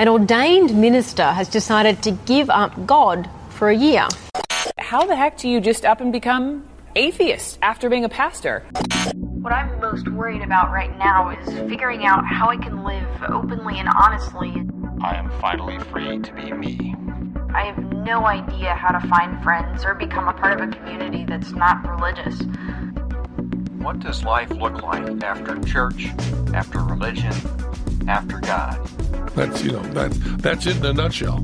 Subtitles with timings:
[0.00, 4.08] An ordained minister has decided to give up God for a year.
[4.78, 8.64] How the heck do you just up and become atheist after being a pastor?
[9.14, 13.78] What I'm most worried about right now is figuring out how I can live openly
[13.78, 14.66] and honestly.
[15.02, 16.94] I am finally free to be me.
[17.52, 21.26] I have no idea how to find friends or become a part of a community
[21.26, 22.40] that's not religious.
[23.82, 26.06] What does life look like after church,
[26.54, 27.34] after religion,
[28.08, 28.80] after God?
[29.34, 31.40] That's you know that's that's it in a nutshell.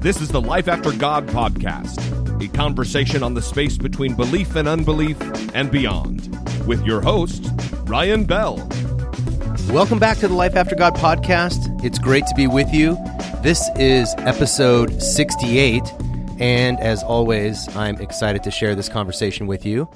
[0.00, 4.66] This is the Life After God podcast, a conversation on the space between belief and
[4.66, 5.16] unbelief
[5.54, 6.28] and beyond,
[6.66, 7.48] with your host
[7.84, 8.56] Ryan Bell.
[9.68, 11.84] Welcome back to the Life After God podcast.
[11.84, 12.96] It's great to be with you.
[13.42, 15.82] This is episode 68,
[16.38, 19.88] and as always, I'm excited to share this conversation with you.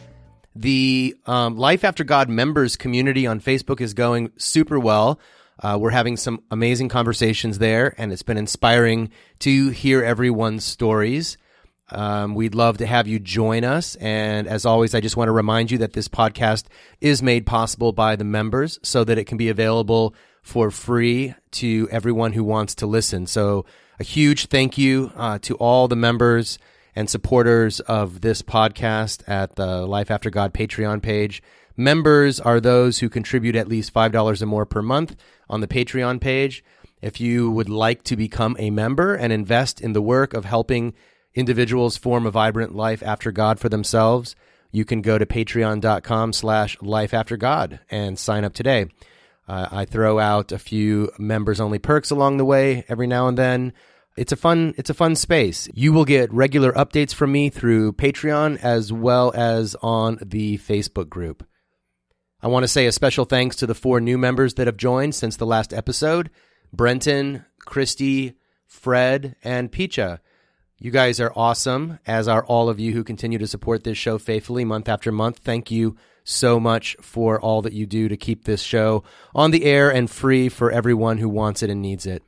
[0.55, 5.21] The um, Life After God members community on Facebook is going super well.
[5.63, 9.11] Uh, we're having some amazing conversations there, and it's been inspiring
[9.41, 11.39] to hear everyone's stories.
[11.91, 13.95] Um, we'd love to have you join us.
[13.97, 16.65] And as always, I just want to remind you that this podcast
[17.01, 21.89] is made possible by the members so that it can be available for free to
[21.91, 23.27] everyone who wants to listen.
[23.27, 23.65] So,
[23.99, 26.59] a huge thank you uh, to all the members
[26.95, 31.43] and supporters of this podcast at the Life After God Patreon page.
[31.77, 35.15] Members are those who contribute at least $5 or more per month
[35.49, 36.65] on the Patreon page.
[37.03, 40.95] If you would like to become a member and invest in the work of helping
[41.35, 44.35] individuals form a vibrant life after God for themselves,
[44.73, 48.87] you can go to patreon.com slash life after God and sign up today.
[49.47, 53.37] Uh, I throw out a few members only perks along the way every now and
[53.37, 53.75] then.
[54.17, 55.69] It's a fun it's a fun space.
[55.75, 61.11] You will get regular updates from me through Patreon as well as on the Facebook
[61.11, 61.47] group.
[62.47, 65.17] I want to say a special thanks to the four new members that have joined
[65.17, 66.31] since the last episode
[66.73, 68.35] Brenton, Christy,
[68.69, 70.21] Fred, and Picha.
[70.79, 74.17] You guys are awesome, as are all of you who continue to support this show
[74.17, 75.39] faithfully month after month.
[75.39, 79.03] Thank you so much for all that you do to keep this show
[79.35, 82.23] on the air and free for everyone who wants it and needs it.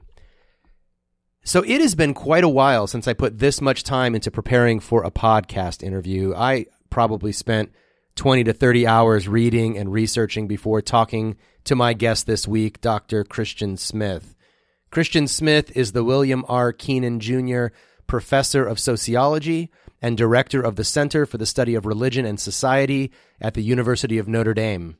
[1.44, 4.81] So it has been quite a while since I put this much time into preparing
[4.81, 6.34] for a podcast interview.
[6.34, 7.71] I probably spent
[8.18, 13.24] 20 to 30 hours reading and researching before talking to my guest this week, Dr.
[13.24, 14.34] Christian Smith.
[14.90, 16.72] Christian Smith is the William R.
[16.72, 17.66] Keenan Jr.
[18.06, 19.70] Professor of Sociology
[20.02, 24.18] and Director of the Center for the Study of Religion and Society at the University
[24.18, 24.96] of Notre Dame.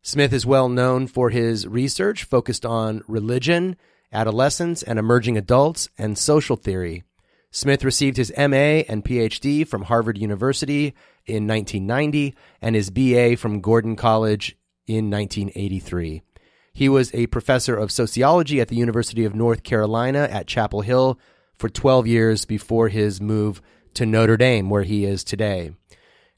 [0.00, 3.76] Smith is well known for his research focused on religion
[4.12, 7.04] adolescents and emerging adults, and social theory.
[7.50, 10.94] Smith received his MA and PhD from Harvard University
[11.26, 16.22] in 1990 and his BA from Gordon College in 1983.
[16.72, 21.18] He was a professor of sociology at the University of North Carolina at Chapel Hill
[21.56, 23.60] for 12 years before his move
[23.94, 25.72] to Notre Dame, where he is today.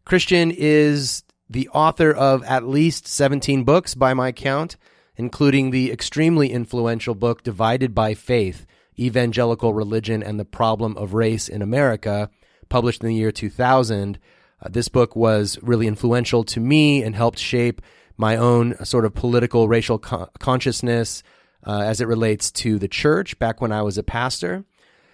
[0.04, 4.76] Christian is the author of at least 17 books by my count,
[5.16, 8.64] including the extremely influential book Divided by Faith
[8.98, 12.30] Evangelical Religion and the Problem of Race in America,
[12.68, 14.18] published in the year 2000.
[14.62, 17.80] Uh, this book was really influential to me and helped shape
[18.16, 21.22] my own sort of political racial co- consciousness
[21.66, 24.64] uh, as it relates to the church back when I was a pastor.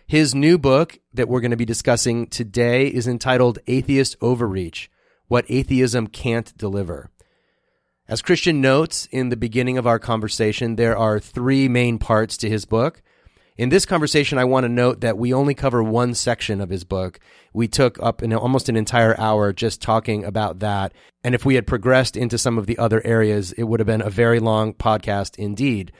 [0.06, 4.88] His new book that we're going to be discussing today is entitled Atheist Overreach
[5.26, 7.10] What Atheism Can't Deliver.
[8.08, 12.48] As Christian notes in the beginning of our conversation, there are three main parts to
[12.48, 13.02] his book.
[13.58, 16.84] In this conversation, I want to note that we only cover one section of his
[16.84, 17.18] book.
[17.54, 20.92] We took up an, almost an entire hour just talking about that.
[21.24, 24.02] And if we had progressed into some of the other areas, it would have been
[24.02, 25.90] a very long podcast indeed.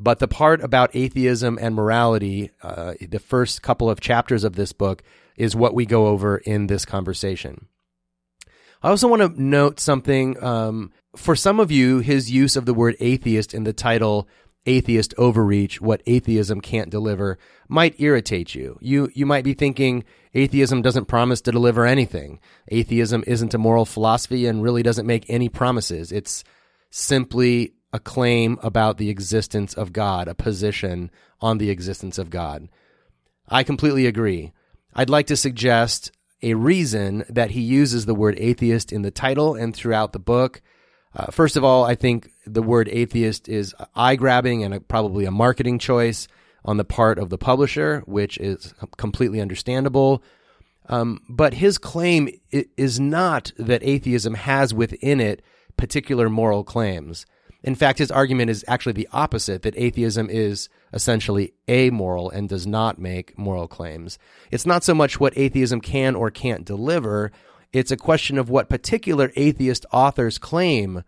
[0.00, 4.72] But the part about atheism and morality, uh, the first couple of chapters of this
[4.72, 5.02] book,
[5.36, 7.66] is what we go over in this conversation.
[8.82, 10.42] I also want to note something.
[10.42, 14.26] Um, for some of you, his use of the word atheist in the title
[14.66, 17.38] atheist overreach what atheism can't deliver
[17.68, 18.78] might irritate you.
[18.80, 20.04] You you might be thinking
[20.34, 22.38] atheism doesn't promise to deliver anything.
[22.68, 26.12] Atheism isn't a moral philosophy and really doesn't make any promises.
[26.12, 26.44] It's
[26.90, 31.10] simply a claim about the existence of god a position
[31.40, 32.68] on the existence of god.
[33.48, 34.52] I completely agree.
[34.94, 36.12] I'd like to suggest
[36.42, 40.60] a reason that he uses the word atheist in the title and throughout the book.
[41.14, 45.24] Uh, first of all, I think the word atheist is eye grabbing and a, probably
[45.24, 46.28] a marketing choice
[46.64, 50.22] on the part of the publisher, which is completely understandable.
[50.88, 55.42] Um, but his claim is not that atheism has within it
[55.76, 57.26] particular moral claims.
[57.64, 62.66] In fact, his argument is actually the opposite that atheism is essentially amoral and does
[62.66, 64.18] not make moral claims.
[64.50, 67.30] It's not so much what atheism can or can't deliver,
[67.72, 71.04] it's a question of what particular atheist authors claim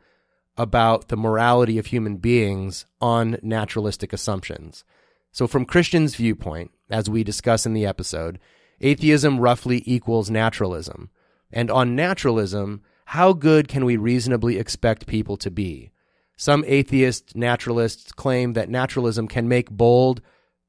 [0.57, 4.85] about the morality of human beings on naturalistic assumptions.
[5.33, 8.39] So, from Christian's viewpoint, as we discuss in the episode,
[8.81, 11.11] atheism roughly equals naturalism.
[11.53, 15.91] And on naturalism, how good can we reasonably expect people to be?
[16.37, 20.21] Some atheist naturalists claim that naturalism can make bold,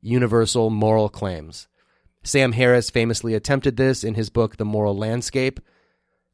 [0.02, 1.68] universal moral claims.
[2.24, 5.60] Sam Harris famously attempted this in his book, The Moral Landscape.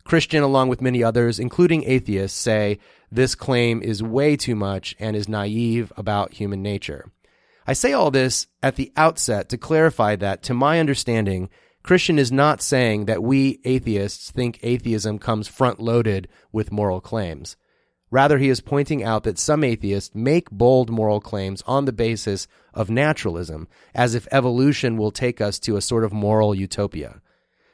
[0.03, 2.79] Christian, along with many others, including atheists, say
[3.11, 7.11] this claim is way too much and is naive about human nature.
[7.67, 11.49] I say all this at the outset to clarify that, to my understanding,
[11.83, 17.57] Christian is not saying that we atheists think atheism comes front loaded with moral claims.
[18.11, 22.47] Rather, he is pointing out that some atheists make bold moral claims on the basis
[22.73, 27.21] of naturalism, as if evolution will take us to a sort of moral utopia.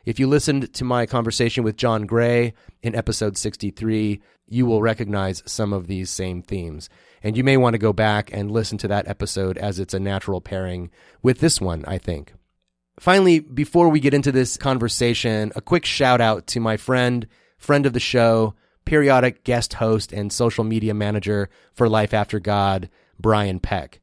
[0.05, 5.43] If you listened to my conversation with John Gray in episode 63, you will recognize
[5.45, 6.89] some of these same themes.
[7.23, 9.99] And you may want to go back and listen to that episode as it's a
[9.99, 10.89] natural pairing
[11.21, 12.33] with this one, I think.
[12.99, 17.27] Finally, before we get into this conversation, a quick shout out to my friend,
[17.57, 18.55] friend of the show,
[18.85, 22.89] periodic guest host and social media manager for Life After God,
[23.19, 23.99] Brian Peck.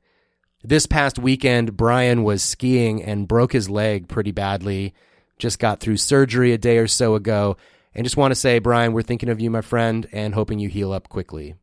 [0.62, 4.94] This past weekend, Brian was skiing and broke his leg pretty badly.
[5.38, 7.56] Just got through surgery a day or so ago.
[7.96, 10.68] And just want to say, Brian, we're thinking of you, my friend, and hoping you
[10.68, 11.54] heal up quickly.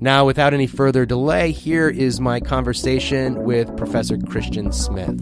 [0.00, 5.16] Now, without any further delay, here is my conversation with Professor Christian Smith.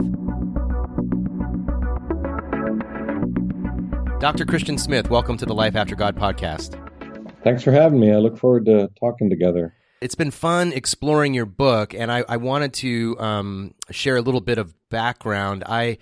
[4.20, 4.46] Dr.
[4.46, 6.78] Christian Smith, welcome to the Life After God podcast.
[7.44, 8.10] Thanks for having me.
[8.10, 9.74] I look forward to talking together.
[10.00, 14.40] It's been fun exploring your book, and I, I wanted to um, share a little
[14.40, 15.62] bit of background.
[15.66, 15.98] I,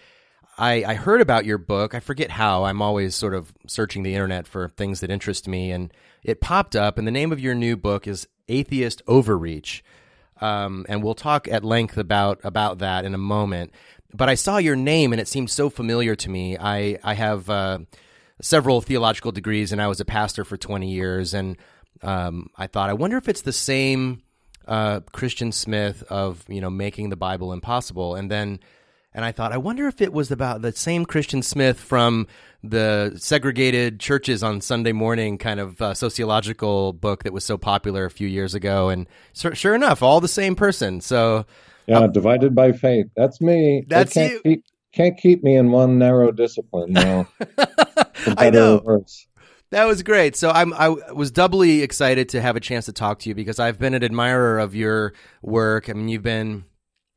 [0.60, 1.94] I, I heard about your book.
[1.94, 2.64] I forget how.
[2.64, 5.92] I'm always sort of searching the internet for things that interest me, and
[6.22, 6.98] it popped up.
[6.98, 9.82] And the name of your new book is Atheist Overreach,
[10.40, 13.72] um, and we'll talk at length about about that in a moment.
[14.12, 16.56] But I saw your name, and it seemed so familiar to me.
[16.58, 17.48] I I have.
[17.48, 17.78] Uh,
[18.42, 21.34] several theological degrees, and I was a pastor for 20 years.
[21.34, 21.56] And
[22.02, 24.22] um, I thought, I wonder if it's the same
[24.66, 28.14] uh, Christian Smith of you know making the Bible impossible.
[28.14, 28.60] And then,
[29.12, 32.26] and I thought, I wonder if it was about the same Christian Smith from
[32.62, 38.04] the segregated churches on Sunday morning kind of uh, sociological book that was so popular
[38.04, 38.88] a few years ago.
[38.88, 41.00] And sure enough, all the same person.
[41.00, 41.44] So.
[41.86, 43.06] Yeah, um, divided by faith.
[43.16, 43.84] That's me.
[43.88, 44.40] That's you.
[44.44, 46.92] Keep, can't keep me in one narrow discipline.
[46.92, 47.26] No.
[48.38, 49.04] I know.
[49.70, 50.34] That was great.
[50.36, 53.60] So I'm I was doubly excited to have a chance to talk to you because
[53.60, 55.88] I've been an admirer of your work.
[55.88, 56.64] I mean, you've been,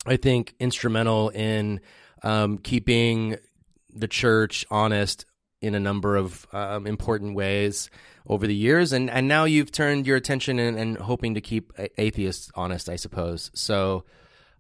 [0.06, 1.82] I think, instrumental in
[2.24, 3.38] um, keeping
[3.94, 5.26] the church honest
[5.62, 7.90] in a number of um, important ways
[8.28, 11.74] over the years, and and now you've turned your attention and, and hoping to keep
[11.98, 13.52] atheists honest, I suppose.
[13.54, 14.04] So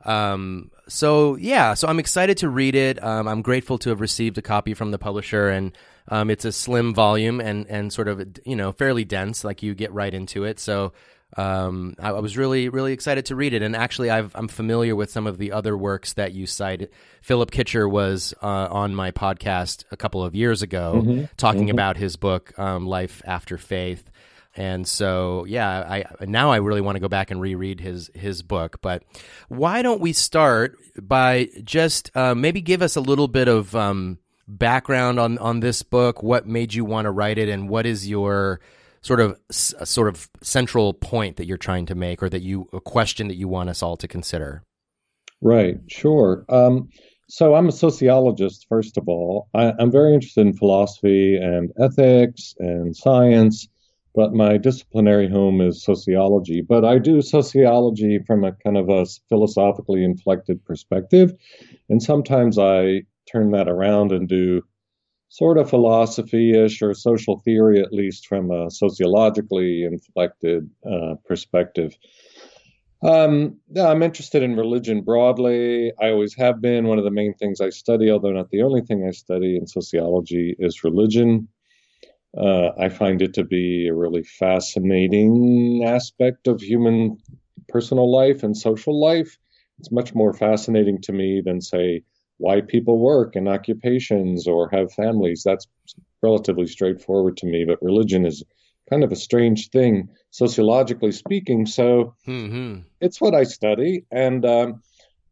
[0.06, 3.02] um, so yeah, so I'm excited to read it.
[3.04, 5.72] Um, I'm grateful to have received a copy from the publisher, and
[6.10, 9.44] um, it's a slim volume and and sort of you know fairly dense.
[9.44, 10.60] Like you get right into it.
[10.60, 10.94] So
[11.38, 13.62] um, I, I, was really really excited to read it.
[13.62, 16.90] And actually, i am familiar with some of the other works that you cited.
[17.22, 21.26] Philip Kitcher was uh, on my podcast a couple of years ago mm-hmm.
[21.38, 21.72] talking mm-hmm.
[21.72, 24.10] about his book um, Life After Faith.
[24.56, 25.80] And so, yeah,
[26.20, 28.82] I now I really want to go back and reread his his book.
[28.82, 29.04] But
[29.48, 34.20] why don't we start by just uh, maybe give us a little bit of um,
[34.48, 36.22] background on on this book?
[36.22, 38.60] What made you want to write it, and what is your
[39.04, 42.82] sort of sort of central point that you're trying to make, or that you a
[42.82, 44.64] question that you want us all to consider?
[45.42, 45.78] Right.
[45.88, 46.46] Sure.
[46.50, 46.90] Um,
[47.30, 49.50] so I'm a sociologist, first of all.
[49.54, 53.68] I, I'm very interested in philosophy and ethics and science
[54.16, 56.62] but my disciplinary home is sociology.
[56.62, 61.34] But I do sociology from a kind of a philosophically inflected perspective.
[61.90, 64.62] And sometimes I turn that around and do
[65.34, 71.98] sort of philosophy ish or social theory, at least from a sociologically inflected uh, perspective.
[73.02, 75.92] Um, I'm interested in religion broadly.
[76.00, 76.86] I always have been.
[76.86, 79.66] One of the main things I study, although not the only thing I study in
[79.66, 81.48] sociology, is religion.
[82.38, 87.18] Uh, I find it to be a really fascinating aspect of human
[87.70, 89.40] personal life and social life.
[89.80, 92.04] It's much more fascinating to me than, say,
[92.44, 95.44] why people work and occupations or have families.
[95.46, 95.66] That's
[96.22, 98.44] relatively straightforward to me, but religion is
[98.90, 101.66] kind of a strange thing, sociologically speaking.
[101.66, 102.82] So mm-hmm.
[103.00, 104.04] it's what I study.
[104.12, 104.84] And um,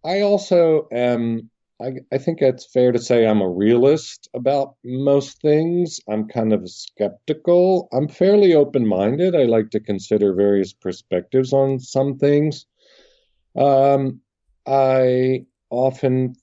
[0.05, 1.49] I also am.
[1.81, 5.99] I, I think it's fair to say I'm a realist about most things.
[6.07, 7.89] I'm kind of skeptical.
[7.91, 9.35] I'm fairly open minded.
[9.35, 12.67] I like to consider various perspectives on some things.
[13.57, 14.21] Um,
[14.65, 16.35] I often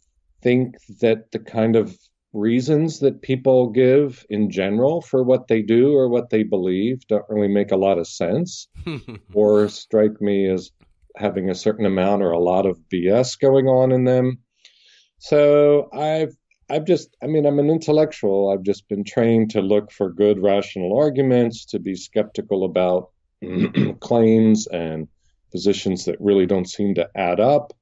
[0.42, 1.97] think that the kind of
[2.33, 7.25] reasons that people give in general for what they do or what they believe don't
[7.28, 8.68] really make a lot of sense
[9.33, 10.71] or strike me as
[11.16, 14.38] having a certain amount or a lot of BS going on in them.
[15.18, 16.37] So I've
[16.71, 18.50] I've just I mean I'm an intellectual.
[18.50, 23.11] I've just been trained to look for good rational arguments, to be skeptical about
[24.00, 25.09] claims and
[25.50, 27.73] positions that really don't seem to add up.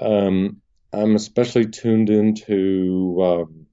[0.00, 0.61] Um,
[0.92, 3.66] I'm especially tuned into um,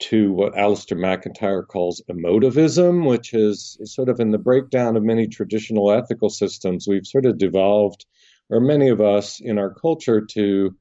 [0.00, 5.02] to what Alasdair MacIntyre calls emotivism, which is, is sort of in the breakdown of
[5.02, 6.86] many traditional ethical systems.
[6.88, 8.04] We've sort of devolved,
[8.50, 10.74] or many of us in our culture, to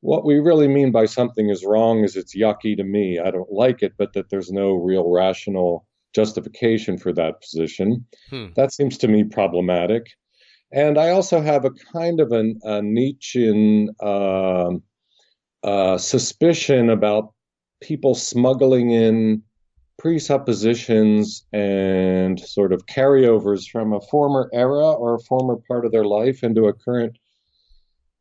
[0.00, 3.18] what we really mean by something is wrong is it's yucky to me.
[3.18, 8.06] I don't like it, but that there's no real rational justification for that position.
[8.30, 8.48] Hmm.
[8.56, 10.06] That seems to me problematic.
[10.72, 14.70] And I also have a kind of an, a Nietzschean uh,
[15.62, 17.32] uh, suspicion about
[17.80, 19.42] people smuggling in
[19.98, 26.04] presuppositions and sort of carryovers from a former era or a former part of their
[26.04, 27.18] life into a current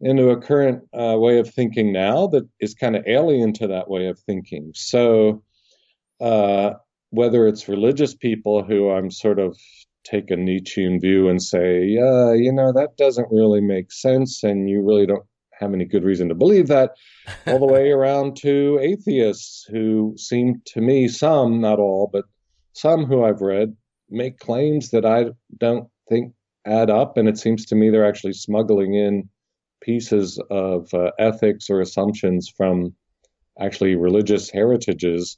[0.02, 3.90] into a current uh, way of thinking now that is kind of alien to that
[3.90, 4.72] way of thinking.
[4.74, 5.44] So,
[6.22, 6.74] uh,
[7.10, 9.58] whether it's religious people who I'm sort of
[10.06, 14.70] take a Nietzschean view and say, yeah, you know, that doesn't really make sense, and
[14.70, 15.26] you really don't
[15.60, 16.92] have any good reason to believe that,
[17.46, 22.26] all the way around to atheists who seem to me, some, not all, but
[22.74, 23.76] some who I've read,
[24.10, 25.26] make claims that I
[25.58, 26.34] don't think
[26.66, 27.18] add up.
[27.18, 29.30] And it seems to me they're actually smuggling in
[29.82, 32.94] pieces of uh, ethics or assumptions from
[33.60, 35.38] actually religious heritages.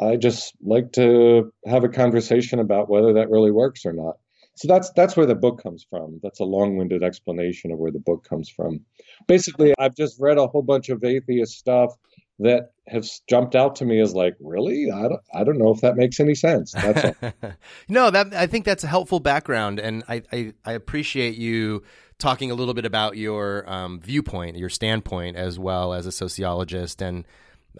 [0.00, 4.16] I just like to have a conversation about whether that really works or not.
[4.58, 6.18] So that's that's where the book comes from.
[6.20, 8.80] That's a long-winded explanation of where the book comes from.
[9.28, 11.94] Basically, I've just read a whole bunch of atheist stuff
[12.40, 14.90] that has jumped out to me as like, really?
[14.90, 16.74] I don't, I don't know if that makes any sense.
[17.88, 21.84] No, that I think that's a helpful background, and I, I, I appreciate you
[22.18, 27.00] talking a little bit about your um, viewpoint, your standpoint, as well as a sociologist,
[27.00, 27.24] and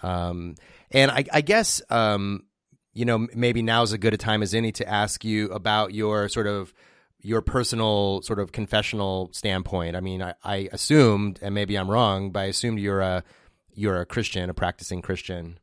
[0.02, 0.54] um,
[0.92, 2.44] and I, I guess um,
[2.92, 6.28] you know, maybe now's as good a time as any to ask you about your
[6.28, 6.74] sort of
[7.20, 9.96] your personal sort of confessional standpoint.
[9.96, 13.24] I mean, I, I assumed, and maybe I'm wrong, but I assumed you're a
[13.72, 15.58] you're a Christian, a practicing Christian.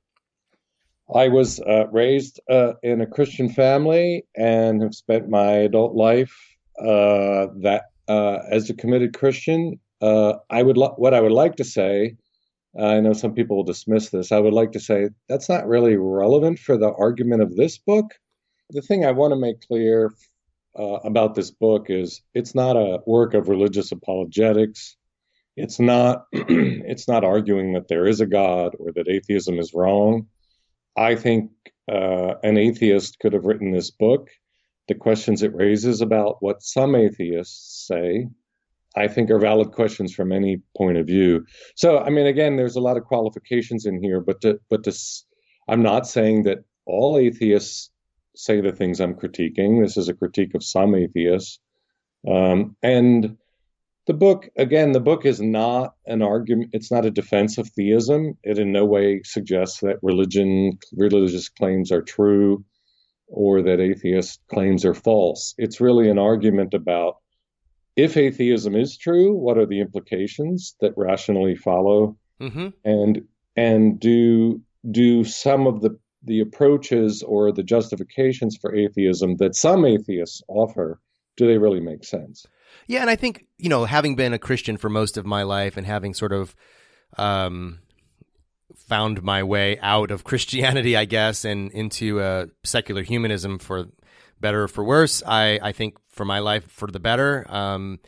[1.14, 6.36] I was uh, raised uh, in a Christian family and have spent my adult life
[6.80, 9.80] uh, that uh, as a committed Christian.
[10.02, 12.16] Uh, I would lo- what I would like to say
[12.80, 14.32] I know some people will dismiss this.
[14.32, 18.14] I would like to say that's not really relevant for the argument of this book.
[18.72, 20.12] The thing I want to make clear
[20.78, 24.98] uh, about this book is it's not a work of religious apologetics.
[25.56, 30.28] It's not it's not arguing that there is a God or that atheism is wrong.
[30.98, 31.52] I think
[31.90, 34.30] uh, an atheist could have written this book.
[34.88, 38.28] The questions it raises about what some atheists say
[38.96, 41.46] I think are valid questions from any point of view.
[41.76, 44.94] So, I mean, again, there's a lot of qualifications in here, but to, but to,
[45.68, 47.92] I'm not saying that all atheists
[48.36, 49.82] say the things I'm critiquing.
[49.82, 51.60] This is a critique of some atheists.
[52.28, 53.38] Um, and
[54.08, 58.38] the book, again, the book is not an argument, it's not a defense of theism.
[58.44, 62.64] It in no way suggests that religion, religious claims are true
[63.28, 65.56] or that atheist claims are false.
[65.58, 67.18] It's really an argument about
[67.96, 72.18] if atheism is true, what are the implications that rationally follow?
[72.42, 72.70] Mm-hmm.
[72.84, 79.56] And and do do some of the the approaches or the justifications for atheism that
[79.56, 81.00] some atheists offer
[81.38, 82.46] do they really make sense?
[82.88, 85.78] Yeah, and I think you know, having been a Christian for most of my life
[85.78, 86.56] and having sort of
[87.18, 87.80] um,
[88.76, 93.88] found my way out of Christianity, I guess, and into uh, secular humanism for
[94.40, 95.24] better or for worse.
[95.26, 97.46] I, I think for my life, for the better.
[97.50, 98.00] Um,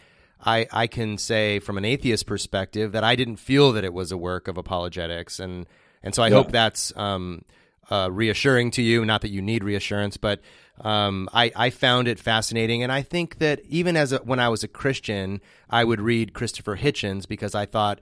[0.44, 4.12] I, I can say from an atheist perspective that I didn't feel that it was
[4.12, 5.66] a work of apologetics, and
[6.04, 6.36] and so I yeah.
[6.36, 7.44] hope that's um,
[7.90, 9.04] uh, reassuring to you.
[9.04, 10.42] Not that you need reassurance, but
[10.82, 14.50] um, I, I found it fascinating, and I think that even as a, when I
[14.50, 18.00] was a Christian, I would read Christopher Hitchens because I thought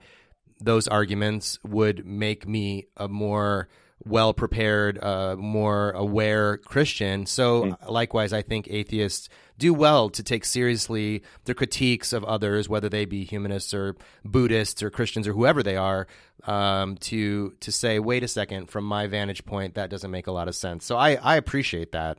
[0.60, 3.68] those arguments would make me a more
[4.04, 7.26] well prepared, uh, more aware Christian.
[7.26, 7.90] So, mm.
[7.90, 13.04] likewise, I think atheists do well to take seriously the critiques of others, whether they
[13.04, 16.06] be humanists or Buddhists or Christians or whoever they are,
[16.44, 20.32] um, to to say, wait a second, from my vantage point, that doesn't make a
[20.32, 20.84] lot of sense.
[20.84, 22.18] So I, I appreciate that.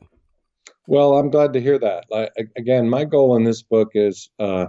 [0.86, 2.04] Well, I'm glad to hear that.
[2.56, 4.66] Again, my goal in this book is uh,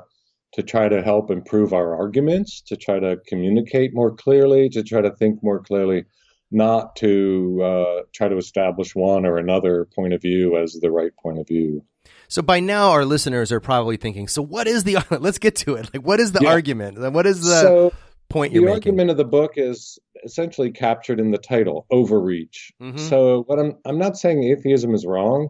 [0.54, 5.02] to try to help improve our arguments, to try to communicate more clearly, to try
[5.02, 6.06] to think more clearly,
[6.52, 11.12] not to uh, try to establish one or another point of view as the right
[11.22, 11.84] point of view.
[12.30, 14.98] So by now, our listeners are probably thinking, "So what is the?
[15.20, 15.94] Let's get to it.
[15.94, 16.50] Like, what is the yeah.
[16.50, 17.12] argument?
[17.12, 17.94] What is the so
[18.30, 21.88] point you're the making?" The argument of the book is essentially captured in the title,
[21.92, 22.98] "Overreach." Mm-hmm.
[22.98, 25.50] So what I'm I'm not saying atheism is wrong.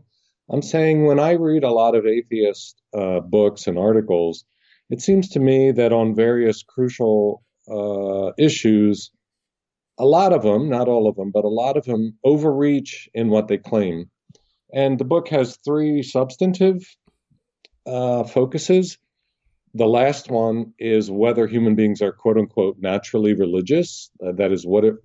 [0.50, 4.46] I'm saying when I read a lot of atheist uh, books and articles,
[4.90, 9.12] it seems to me that on various crucial uh, issues,
[10.00, 13.30] a lot of them, not all of them, but a lot of them overreach in
[13.30, 14.10] what they claim.
[14.74, 16.84] And the book has three substantive
[17.86, 18.98] uh, focuses.
[19.74, 24.10] The last one is whether human beings are quote unquote naturally religious.
[24.24, 24.96] Uh, that is what it,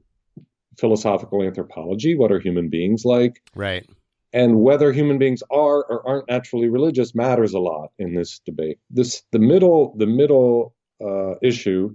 [0.78, 2.16] philosophical anthropology.
[2.16, 3.42] What are human beings like?
[3.54, 3.86] Right
[4.34, 8.78] and whether human beings are or aren't naturally religious matters a lot in this debate.
[8.90, 11.94] This the middle the middle uh, issue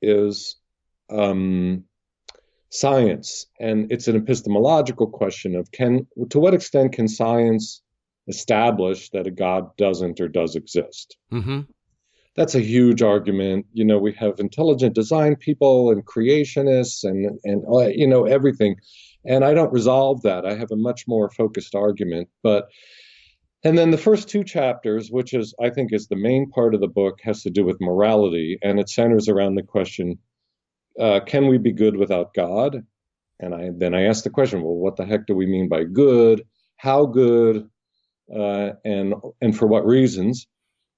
[0.00, 0.56] is
[1.10, 1.84] um,
[2.74, 7.82] science, and it's an epistemological question of can to what extent can science
[8.26, 11.16] establish that a God doesn't or does exist.
[11.32, 11.60] Mm-hmm.
[12.36, 13.66] That's a huge argument.
[13.72, 18.76] You know, we have intelligent design people and creationists and and uh, you know everything
[19.24, 20.44] and I don't resolve that.
[20.44, 22.28] I have a much more focused argument.
[22.42, 22.68] But
[23.62, 26.80] and then the first two chapters, which is I think is the main part of
[26.80, 30.18] the book, has to do with morality, and it centers around the question:
[30.98, 32.84] uh, Can we be good without God?
[33.40, 35.84] And I then I ask the question: Well, what the heck do we mean by
[35.84, 36.46] good?
[36.76, 37.68] How good?
[38.34, 40.46] Uh, and and for what reasons?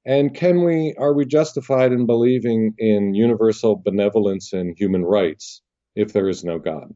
[0.05, 5.63] And can we are we justified in believing in universal benevolence and human rights
[5.97, 6.95] if there is no God?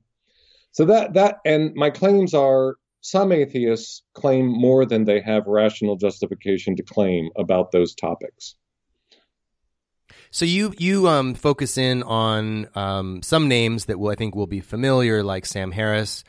[0.73, 5.97] So that that and my claims are some atheists claim more than they have rational
[5.97, 8.54] justification to claim about those topics.
[10.30, 14.47] So you you um, focus in on um, some names that will I think will
[14.47, 16.23] be familiar, like Sam Harris,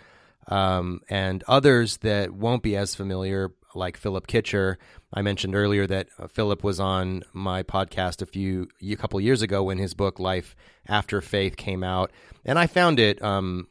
[0.47, 4.77] um, and others that won't be as familiar, like Philip Kitcher.
[5.13, 9.43] I mentioned earlier that uh, Philip was on my podcast a few a couple years
[9.43, 10.55] ago when his book Life
[10.87, 12.11] After Faith came out,
[12.43, 13.67] and I found it um,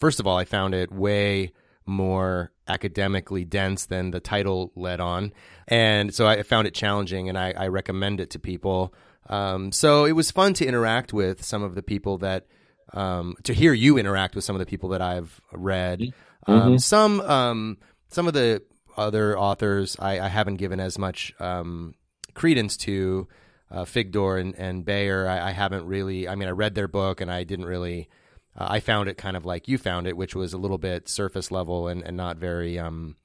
[0.00, 1.52] first of all, I found it way
[1.86, 5.32] more academically dense than the title led on.
[5.68, 8.94] And so I found it challenging and I, I recommend it to people.
[9.30, 12.46] Um, so it was fun to interact with some of the people that,
[12.92, 16.00] um, to hear you interact with some of the people that I've read.
[16.00, 16.52] Mm-hmm.
[16.52, 18.62] Um, some, um, some of the
[18.96, 21.94] other authors I, I haven't given as much um,
[22.34, 23.28] credence to.
[23.72, 26.26] Uh, Figdor and, and Bayer, I, I haven't really.
[26.26, 28.08] I mean, I read their book and I didn't really
[28.56, 31.08] uh, I found it kind of like you found it, which was a little bit
[31.08, 33.16] surface level and, and not very um,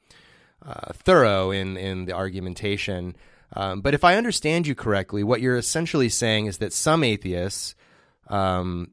[0.65, 3.15] uh, thorough in, in the argumentation.
[3.53, 7.75] Um, but if I understand you correctly, what you're essentially saying is that some atheists
[8.27, 8.91] um,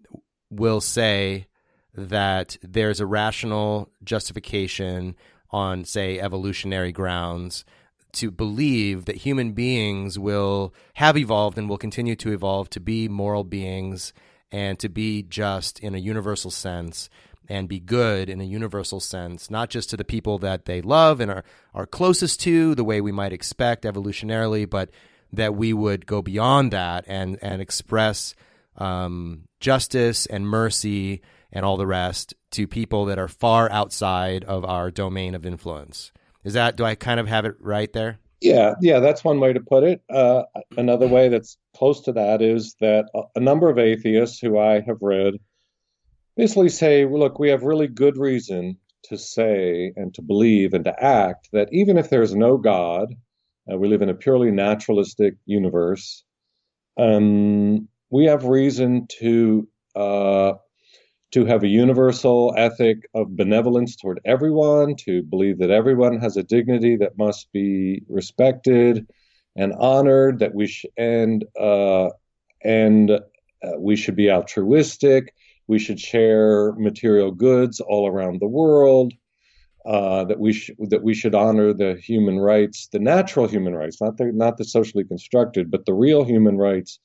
[0.51, 1.47] will say
[1.95, 5.17] that there's a rational justification
[5.51, 7.65] on, say, evolutionary grounds
[8.13, 13.09] to believe that human beings will have evolved and will continue to evolve to be
[13.09, 14.13] moral beings
[14.51, 17.09] and to be just in a universal sense
[17.53, 21.21] and be good in a universal sense, not just to the people that they love
[21.21, 24.89] and are, are closest to the way we might expect evolutionarily, but
[25.31, 28.35] that we would go beyond that and, and express
[28.79, 31.21] um, justice and mercy
[31.53, 36.11] and all the rest to people that are far outside of our domain of influence.
[36.45, 38.19] Is that, do I kind of have it right there?
[38.41, 40.03] Yeah, yeah, that's one way to put it.
[40.09, 40.45] Uh,
[40.79, 43.05] another way that's close to that is that
[43.37, 45.35] a number of atheists who I have read
[46.37, 51.05] basically say, look, we have really good reason to say and to believe and to
[51.05, 53.15] act that even if there's no God,
[53.71, 56.25] uh, we live in a purely naturalistic universe,
[56.99, 60.55] um, we have reason to uh,
[61.33, 66.43] to have a universal ethic of benevolence toward everyone, to believe that everyone has a
[66.43, 69.07] dignity that must be respected
[69.57, 72.11] and honored, that we sh- and uh,
[72.63, 73.21] and uh,
[73.79, 75.35] we should be altruistic.
[75.73, 79.13] We should share material goods all around the world.
[79.85, 84.01] Uh, that we sh- that we should honor the human rights, the natural human rights,
[84.01, 87.01] not the not the socially constructed, but the real human rights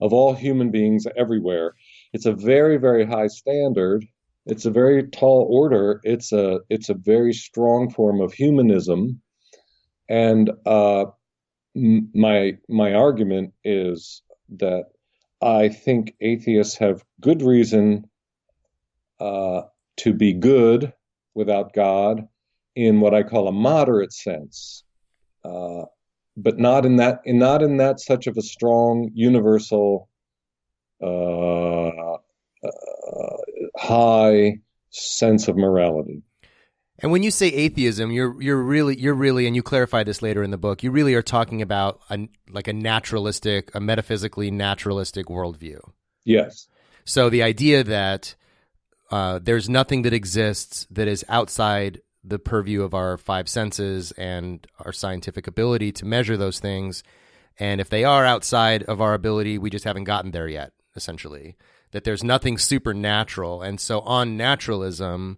[0.00, 1.74] of all human beings everywhere.
[2.14, 4.06] It's a very very high standard.
[4.46, 6.00] It's a very tall order.
[6.04, 9.22] It's a it's a very strong form of humanism.
[10.08, 11.06] And uh,
[11.76, 14.22] m- my my argument is
[14.64, 14.86] that
[15.42, 18.08] I think atheists have good reason
[19.20, 19.62] uh,
[19.98, 20.92] to be good
[21.34, 22.26] without God
[22.74, 24.84] in what I call a moderate sense,
[25.44, 25.84] uh,
[26.36, 30.08] but not in that in not in that such of a strong universal
[31.02, 33.36] uh, uh,
[33.76, 34.58] high
[34.90, 36.22] sense of morality.
[36.98, 40.42] And when you say atheism, you're you're really you're really, and you clarify this later
[40.42, 40.82] in the book.
[40.82, 45.78] You really are talking about a, like a naturalistic, a metaphysically naturalistic worldview.
[46.24, 46.68] Yes.
[47.04, 48.34] So the idea that
[49.10, 54.66] uh, there's nothing that exists that is outside the purview of our five senses and
[54.80, 57.04] our scientific ability to measure those things,
[57.60, 60.72] and if they are outside of our ability, we just haven't gotten there yet.
[60.96, 61.56] Essentially,
[61.90, 65.36] that there's nothing supernatural, and so on naturalism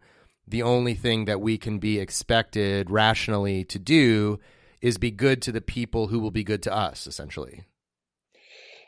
[0.50, 4.40] the only thing that we can be expected rationally to do
[4.80, 7.64] is be good to the people who will be good to us, essentially.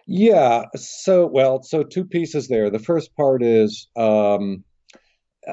[0.07, 0.65] Yeah.
[0.75, 2.71] So, well, so two pieces there.
[2.71, 4.65] The first part is um,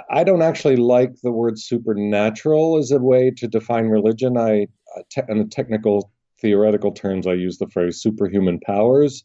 [0.09, 4.37] I don't actually like the word supernatural as a way to define religion.
[4.37, 4.67] I,
[5.09, 9.23] te- in the technical theoretical terms, I use the phrase superhuman powers.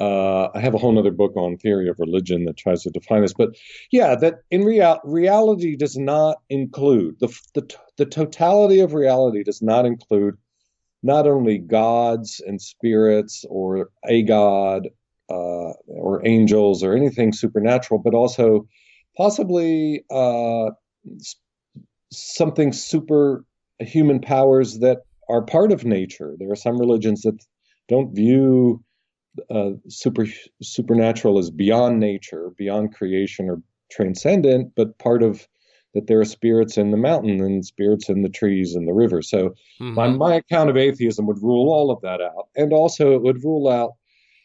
[0.00, 3.20] Uh, I have a whole other book on theory of religion that tries to define
[3.20, 3.50] this, but
[3.92, 9.60] yeah, that in real reality does not include the, the the totality of reality does
[9.60, 10.36] not include
[11.02, 14.88] not only gods and spirits or a god
[15.30, 18.66] uh, or angels or anything supernatural, but also
[19.16, 20.70] possibly uh,
[22.10, 23.44] something super
[23.80, 26.34] human powers that are part of nature.
[26.38, 27.38] There are some religions that
[27.88, 28.82] don't view
[29.50, 30.26] uh, super
[30.62, 35.46] supernatural is beyond nature, beyond creation, or transcendent, but part of
[35.94, 39.22] that there are spirits in the mountain and spirits in the trees and the river.
[39.22, 39.94] So mm-hmm.
[39.94, 42.48] my, my account of atheism would rule all of that out.
[42.54, 43.94] And also it would rule out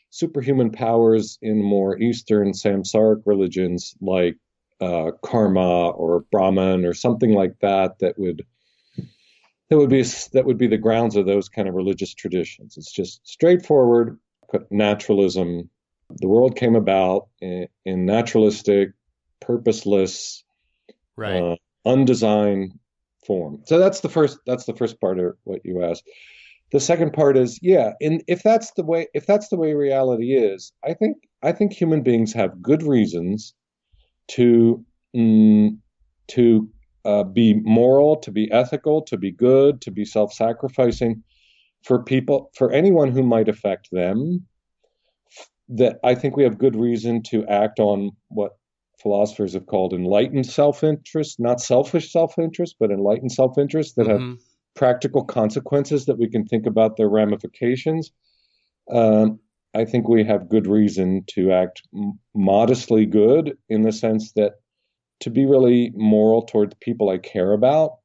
[0.10, 4.38] superhuman powers in more Eastern samsaric religions like
[4.82, 8.43] uh, karma or Brahman or something like that that would
[9.69, 12.78] that would be that would be the grounds of those kind of religious traditions.
[12.78, 14.19] It's just straightforward
[14.70, 15.70] naturalism.
[16.10, 18.92] The world came about in, in naturalistic,
[19.40, 20.44] purposeless,
[21.16, 21.42] right.
[21.42, 21.56] uh,
[21.86, 22.78] undesigned
[23.26, 23.62] form.
[23.66, 24.40] So that's the first.
[24.46, 26.08] That's the first part of what you asked.
[26.72, 30.34] The second part is, yeah, and if that's the way, if that's the way reality
[30.36, 33.54] is, I think I think human beings have good reasons
[34.30, 34.84] to
[35.16, 35.78] mm,
[36.28, 36.70] to
[37.06, 41.24] uh, be moral, to be ethical, to be good, to be self-sacrificing
[41.86, 44.45] for people, for anyone who might affect them,
[45.69, 48.58] that I think we have good reason to act on what
[49.02, 54.08] philosophers have called enlightened self interest, not selfish self interest, but enlightened self interest that
[54.08, 54.32] mm-hmm.
[54.32, 54.39] have
[54.76, 58.12] practical consequences that we can think about their ramifications.
[58.91, 59.39] Um,
[59.76, 64.54] I think we have good reason to act m- modestly good in the sense that
[65.21, 67.98] to be really moral toward the people I care about.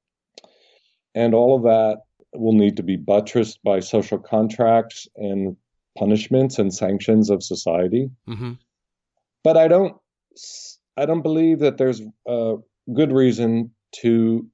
[1.14, 5.56] And all of that will need to be buttressed by social contracts and
[5.98, 8.10] punishments and sanctions of society.
[8.28, 8.52] Mm-hmm.
[9.42, 9.96] But I don't,
[10.96, 12.56] I don't believe that there's a
[12.92, 14.46] good reason to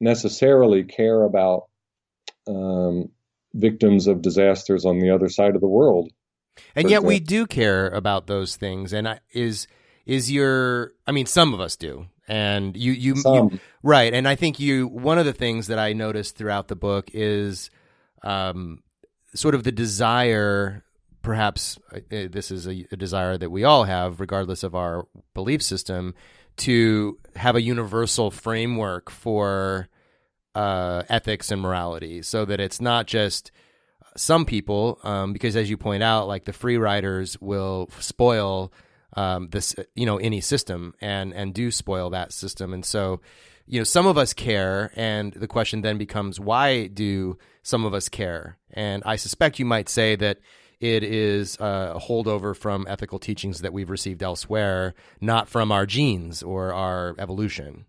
[0.00, 1.64] necessarily care about
[2.46, 3.10] um,
[3.54, 6.10] victims of disasters on the other side of the world.
[6.74, 7.08] And yet, example.
[7.08, 8.92] we do care about those things.
[8.92, 9.66] And I, is
[10.06, 10.92] is your?
[11.06, 14.12] I mean, some of us do and you you, you, right.
[14.12, 17.70] And i think you one of the things that i noticed throughout the book is
[18.22, 18.82] um,
[19.34, 20.82] sort of the desire
[21.22, 25.06] perhaps uh, uh, this is a, a, desire that we all have regardless of our
[25.34, 26.14] belief system
[26.56, 29.88] to have a universal framework for
[30.54, 32.22] uh, ethics and morality.
[32.22, 33.50] So that it's not just
[34.16, 38.72] some people um, because as you point out like the free riders will spoil
[39.14, 42.72] um, this you know any system and and do spoil that system.
[42.72, 43.20] And so
[43.66, 47.94] you know some of us care and the question then becomes why do some of
[47.94, 48.58] us care?
[48.72, 50.38] And i suspect you might say that
[50.80, 56.42] it is a holdover from ethical teachings that we've received elsewhere not from our genes
[56.42, 57.86] or our evolution.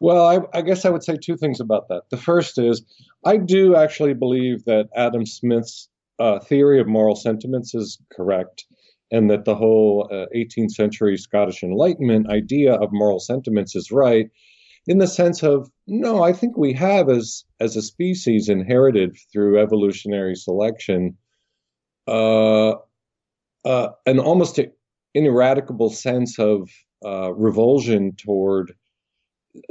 [0.00, 2.02] Well I, I guess i would say two things about that.
[2.10, 2.82] The first is
[3.24, 5.88] i do actually believe that adam smith's
[6.20, 8.64] uh, theory of moral sentiments is correct
[9.10, 14.30] and that the whole uh, 18th century Scottish Enlightenment idea of moral sentiments is right
[14.88, 19.60] in the sense of no, I think we have as as a species inherited through
[19.60, 21.16] evolutionary selection
[22.08, 22.72] uh,
[23.64, 24.58] uh, an almost
[25.14, 26.70] ineradicable sense of
[27.04, 28.72] uh, revulsion toward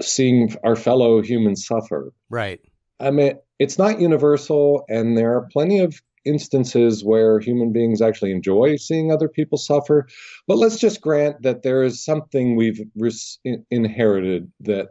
[0.02, 2.14] seeing our fellow humans suffer.
[2.30, 2.62] Right.
[3.00, 8.32] I mean, it's not universal, and there are plenty of instances where human beings actually
[8.32, 10.08] enjoy seeing other people suffer.
[10.48, 13.40] But let's just grant that there is something we've res-
[13.72, 14.90] inherited that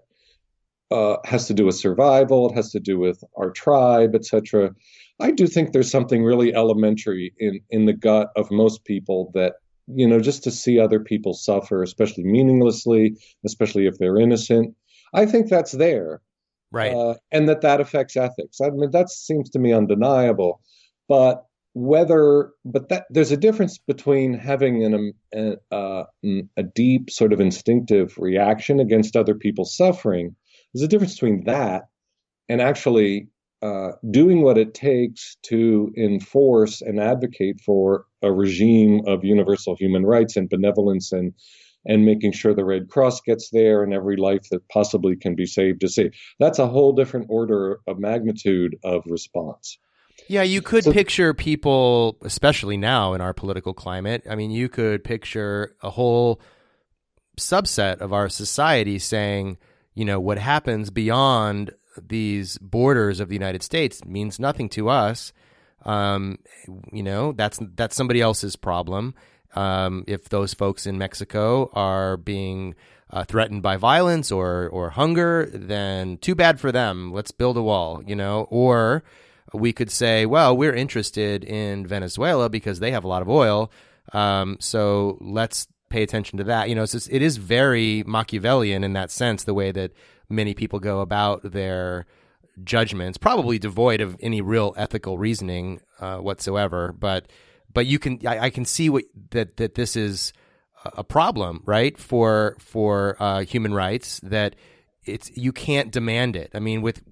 [0.90, 4.74] uh, has to do with survival, it has to do with our tribe, etc.
[5.20, 9.54] I do think there's something really elementary in in the gut of most people that
[9.86, 14.74] you know just to see other people suffer, especially meaninglessly, especially if they're innocent.
[15.12, 16.20] I think that's there,
[16.70, 16.94] right?
[16.94, 18.60] Uh, and that that affects ethics.
[18.60, 20.60] I mean, that seems to me undeniable.
[21.08, 26.04] But whether, but that there's a difference between having an, a, uh,
[26.56, 30.34] a deep sort of instinctive reaction against other people's suffering.
[30.72, 31.88] There's a difference between that
[32.48, 33.28] and actually
[33.62, 40.04] uh, doing what it takes to enforce and advocate for a regime of universal human
[40.04, 41.32] rights and benevolence and
[41.88, 45.46] and making sure the Red Cross gets there and every life that possibly can be
[45.46, 46.16] saved is saved.
[46.40, 49.78] That's a whole different order of magnitude of response.
[50.28, 54.24] Yeah, you could so, picture people, especially now in our political climate.
[54.28, 56.40] I mean, you could picture a whole
[57.38, 59.58] subset of our society saying,
[59.94, 65.32] you know, what happens beyond these borders of the United States means nothing to us.
[65.84, 66.38] Um,
[66.92, 69.14] you know, that's that's somebody else's problem.
[69.54, 72.74] Um, if those folks in Mexico are being
[73.10, 77.12] uh, threatened by violence or or hunger, then too bad for them.
[77.12, 78.48] Let's build a wall, you know.
[78.50, 79.04] Or
[79.56, 83.70] we could say, well, we're interested in Venezuela because they have a lot of oil,
[84.12, 86.68] um, so let's pay attention to that.
[86.68, 89.92] You know, just, it is very Machiavellian in that sense, the way that
[90.28, 92.06] many people go about their
[92.64, 96.92] judgments, probably devoid of any real ethical reasoning uh, whatsoever.
[96.92, 97.26] But
[97.72, 100.32] but you can I, I, can see what that that this is
[100.84, 101.96] a problem, right?
[101.98, 104.56] For for uh, human rights that
[105.04, 106.50] it's you can't demand it.
[106.54, 107.02] I mean, with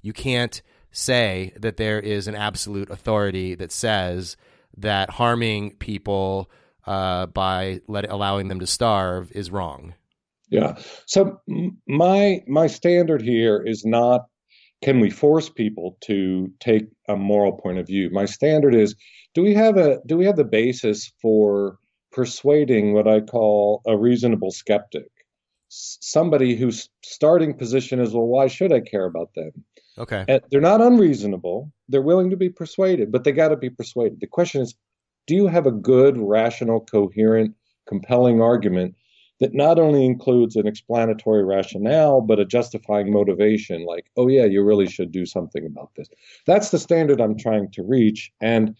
[0.00, 0.62] you can't
[0.92, 4.36] say that there is an absolute authority that says
[4.76, 6.50] that harming people
[6.86, 9.94] uh, by let, allowing them to starve is wrong.
[10.50, 10.76] Yeah.
[11.06, 11.40] So
[11.88, 14.26] my my standard here is not
[14.82, 18.10] can we force people to take a moral point of view.
[18.10, 18.94] My standard is
[19.34, 21.78] do we have a do we have the basis for
[22.10, 25.08] persuading what I call a reasonable skeptic,
[25.68, 29.64] somebody whose starting position is well why should I care about them?
[29.98, 30.24] Okay.
[30.28, 31.70] And they're not unreasonable.
[31.88, 34.20] They're willing to be persuaded, but they got to be persuaded.
[34.20, 34.74] The question is,
[35.26, 37.54] do you have a good, rational, coherent,
[37.86, 38.94] compelling argument
[39.40, 44.62] that not only includes an explanatory rationale, but a justifying motivation, like, oh, yeah, you
[44.62, 46.08] really should do something about this?
[46.46, 48.30] That's the standard I'm trying to reach.
[48.40, 48.76] And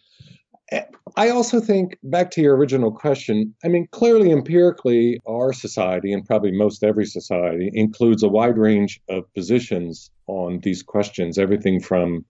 [0.71, 0.85] eh,
[1.17, 6.25] I also think, back to your original question, I mean, clearly empirically, our society, and
[6.25, 12.25] probably most every society, includes a wide range of positions on these questions, everything from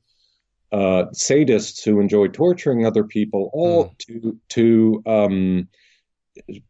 [0.72, 3.98] uh, sadists who enjoy torturing other people, all mm.
[3.98, 5.68] to to um,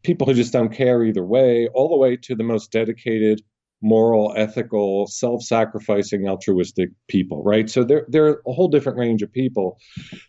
[0.03, 3.41] people who just don't care either way, all the way to the most dedicated,
[3.81, 7.43] moral, ethical, self-sacrificing, altruistic people.
[7.43, 7.69] Right.
[7.69, 9.77] So there there are a whole different range of people.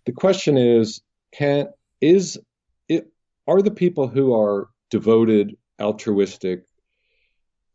[0.06, 1.00] The question is,
[1.32, 1.66] can
[2.00, 2.38] is
[2.88, 3.08] it
[3.46, 6.64] are the people who are devoted, altruistic,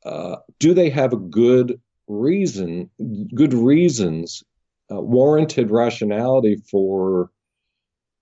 [0.05, 2.89] uh, do they have a good reason,
[3.33, 4.43] good reasons,
[4.91, 7.31] uh, warranted rationality for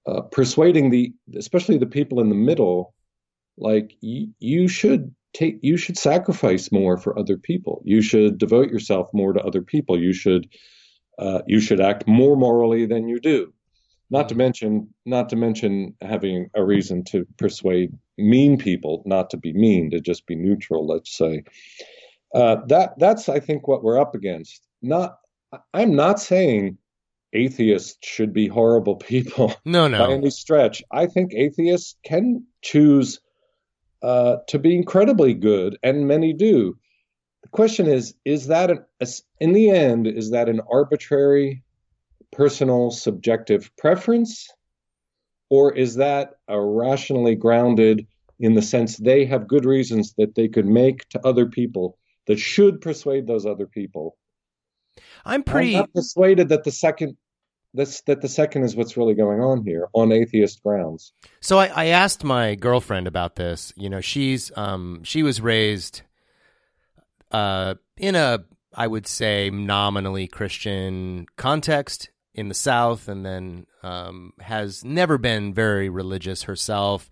[0.06, 2.94] uh, persuading the, especially the people in the middle,
[3.58, 7.82] like y- you should take, you should sacrifice more for other people.
[7.86, 10.00] You should devote yourself more to other people.
[10.00, 10.48] You should,
[11.18, 13.54] uh, you should act more morally than you do.
[14.10, 14.40] Not to mm-hmm.
[14.40, 19.92] mention, not to mention having a reason to persuade mean people not to be mean,
[19.92, 20.88] to just be neutral.
[20.88, 21.44] Let's say
[22.34, 24.68] uh, that that's I think what we're up against.
[24.82, 25.18] Not
[25.74, 26.78] I'm not saying
[27.34, 29.54] atheists should be horrible people.
[29.66, 30.00] No, no.
[30.00, 33.20] By any stretch, I think atheists can choose
[34.02, 36.78] uh, to be incredibly good, and many do.
[37.44, 38.86] The question is: Is that an,
[39.40, 40.08] in the end?
[40.08, 41.64] Is that an arbitrary,
[42.32, 44.50] personal, subjective preference,
[45.50, 48.06] or is that a rationally grounded?
[48.40, 52.40] In the sense they have good reasons that they could make to other people that
[52.40, 54.18] should persuade those other people.
[55.26, 57.18] I'm pretty I'm persuaded that the second
[57.74, 61.14] this that the second is what's really going on here on atheist grounds.
[61.42, 63.74] So I, I asked my girlfriend about this.
[63.76, 66.02] You know, she's um she was raised
[67.32, 68.40] uh in a
[68.74, 75.54] I would say nominally Christian context in the South, and then um, has never been
[75.54, 77.10] very religious herself.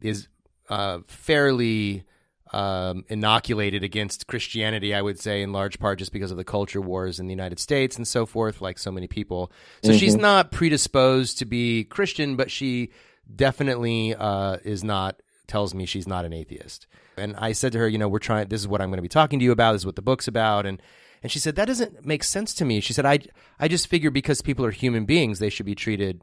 [0.00, 0.28] Is
[0.70, 2.04] uh, fairly
[2.52, 6.80] um, inoculated against Christianity, I would say, in large part just because of the culture
[6.80, 9.52] wars in the United States and so forth, like so many people.
[9.84, 12.90] So she's not predisposed to be Christian, but she
[13.34, 16.86] definitely uh, is not, tells me she's not an atheist.
[17.16, 19.02] And I said to her, you know, we're trying, this is what I'm going to
[19.02, 20.66] be talking to you about, this is what the book's about.
[20.66, 20.80] And
[21.22, 22.80] and she said, that doesn't make sense to me.
[22.80, 23.18] She said, I,
[23.58, 26.22] I just figure because people are human beings, they should be treated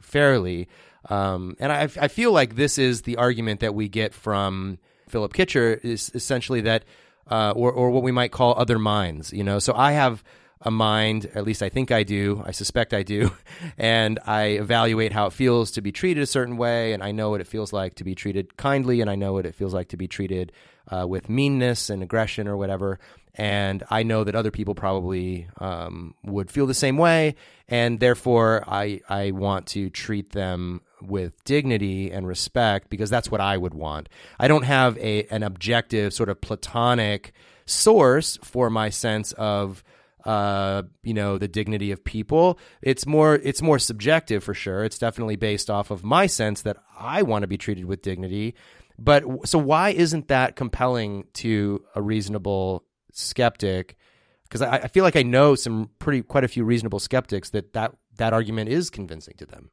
[0.00, 0.66] fairly.
[1.10, 4.78] Um, and I, I feel like this is the argument that we get from
[5.10, 6.84] Philip Kitcher is essentially that,
[7.30, 9.58] uh, or, or what we might call other minds, you know.
[9.58, 10.24] So I have
[10.62, 13.32] a mind, at least I think I do, I suspect I do,
[13.78, 17.30] and I evaluate how it feels to be treated a certain way, and I know
[17.30, 19.88] what it feels like to be treated kindly, and I know what it feels like
[19.88, 20.52] to be treated
[20.88, 22.98] uh, with meanness and aggression or whatever.
[23.34, 27.36] And I know that other people probably um, would feel the same way,
[27.68, 33.40] and therefore I I want to treat them with dignity and respect because that's what
[33.40, 34.08] I would want.
[34.38, 37.32] I don't have a an objective sort of platonic
[37.66, 39.84] source for my sense of
[40.24, 42.58] uh, you know the dignity of people.
[42.82, 44.84] It's more it's more subjective for sure.
[44.84, 48.54] It's definitely based off of my sense that i want to be treated with dignity.
[48.98, 53.96] But so why isn't that compelling to a reasonable skeptic
[54.44, 57.72] because I, I feel like i know some pretty quite a few reasonable skeptics that
[57.72, 59.70] that that argument is convincing to them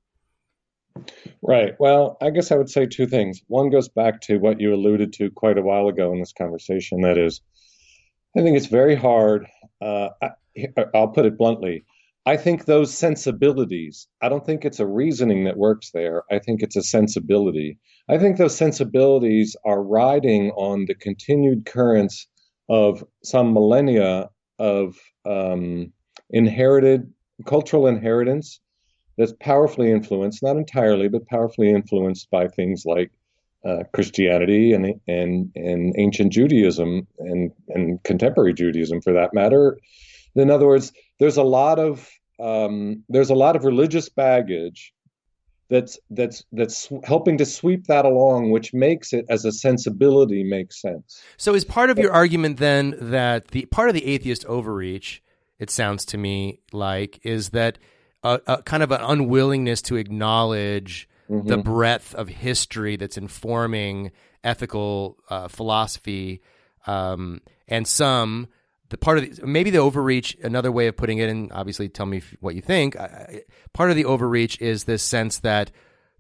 [1.42, 1.74] Right.
[1.80, 3.42] Well, I guess I would say two things.
[3.48, 7.02] One goes back to what you alluded to quite a while ago in this conversation.
[7.02, 7.42] That is,
[8.36, 9.48] I think it's very hard.
[9.82, 10.30] Uh, I,
[10.96, 11.86] I'll put it bluntly.
[12.26, 16.24] I think those sensibilities, I don't think it's a reasoning that works there.
[16.30, 17.80] I think it's a sensibility.
[18.10, 22.28] I think those sensibilities are riding on the continued currents
[22.70, 25.92] of some millennia of um,
[26.30, 27.12] inherited
[27.46, 28.60] cultural inheritance
[29.18, 33.12] that's powerfully influenced, not entirely, but powerfully influenced by things like
[33.66, 39.78] uh, Christianity and and and ancient Judaism and and contemporary Judaism, for that matter.
[40.36, 42.08] In other words, there's a lot of
[42.40, 44.94] um, there's a lot of religious baggage
[45.70, 50.82] that's that's that's helping to sweep that along, which makes it as a sensibility makes
[50.82, 51.22] sense.
[51.38, 55.22] So, is part of your argument then that the part of the atheist overreach?
[55.60, 57.80] It sounds to me like is that
[58.24, 61.48] a, a kind of an unwillingness to acknowledge mm-hmm.
[61.48, 64.12] the breadth of history that's informing
[64.44, 66.42] ethical uh, philosophy,
[66.86, 68.48] um, and some
[68.90, 70.36] the part of the, maybe the overreach.
[70.44, 72.96] Another way of putting it, and obviously tell me what you think.
[73.74, 75.72] part of the overreach is this sense that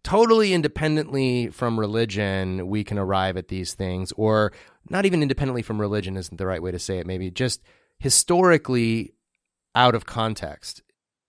[0.04, 4.54] totally independently from religion we can arrive at these things, or
[4.90, 7.08] not even independently from religion isn't the right way to say it.
[7.08, 7.62] Maybe just
[8.00, 9.14] historically
[9.76, 10.82] out of context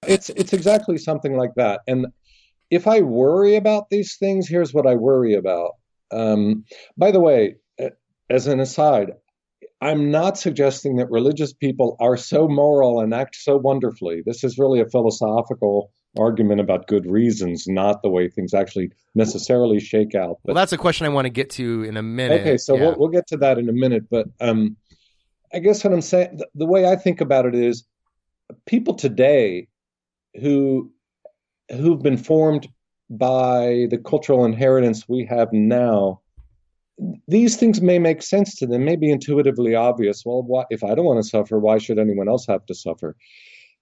[0.07, 1.81] it's it's exactly something like that.
[1.87, 2.09] And
[2.71, 5.73] if I worry about these things, here's what I worry about.
[6.11, 6.65] Um,
[6.97, 7.57] by the way,
[8.31, 9.13] as an aside,
[9.81, 14.23] I'm not suggesting that religious people are so moral and act so wonderfully.
[14.25, 19.79] This is really a philosophical argument about good reasons, not the way things actually necessarily
[19.79, 20.39] shake out.
[20.45, 22.41] But, well, that's a question I want to get to in a minute.
[22.41, 22.83] Okay, so yeah.
[22.83, 24.05] we'll, we'll, get to that in a minute.
[24.11, 24.77] But um,
[25.53, 27.85] I guess what I'm saying, the, the way I think about it is
[28.67, 29.69] people today
[30.41, 30.93] who
[31.71, 32.69] who've been formed
[33.11, 36.21] by the cultural inheritance we have now
[37.29, 40.95] these things may make sense to them may be intuitively obvious well why, if i
[40.95, 43.17] don't want to suffer why should anyone else have to suffer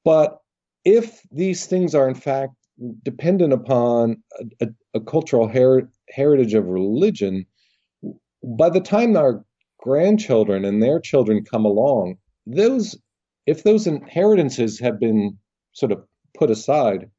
[0.05, 0.38] but
[0.85, 2.55] if these things are in fact
[3.02, 7.46] dependent upon a, a, a cultural her- heritage of religion
[8.59, 9.44] by the time our
[9.79, 12.96] grandchildren and their children come along those
[13.46, 15.38] if those inheritances have been
[15.72, 16.05] sort of
[16.37, 17.11] put aside,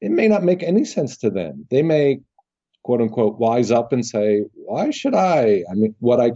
[0.00, 1.66] it may not make any sense to them.
[1.70, 2.20] They may,
[2.82, 5.64] quote unquote, wise up and say, "Why should I?
[5.70, 6.32] I mean, what I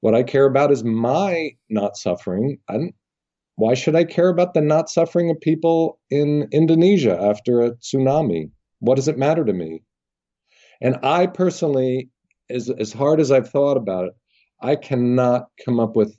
[0.00, 2.58] what I care about is my not suffering.
[2.68, 2.92] And
[3.56, 8.50] why should I care about the not suffering of people in Indonesia after a tsunami?
[8.78, 9.82] What does it matter to me?"
[10.80, 12.08] And I personally,
[12.48, 14.14] as as hard as I've thought about it,
[14.60, 16.18] I cannot come up with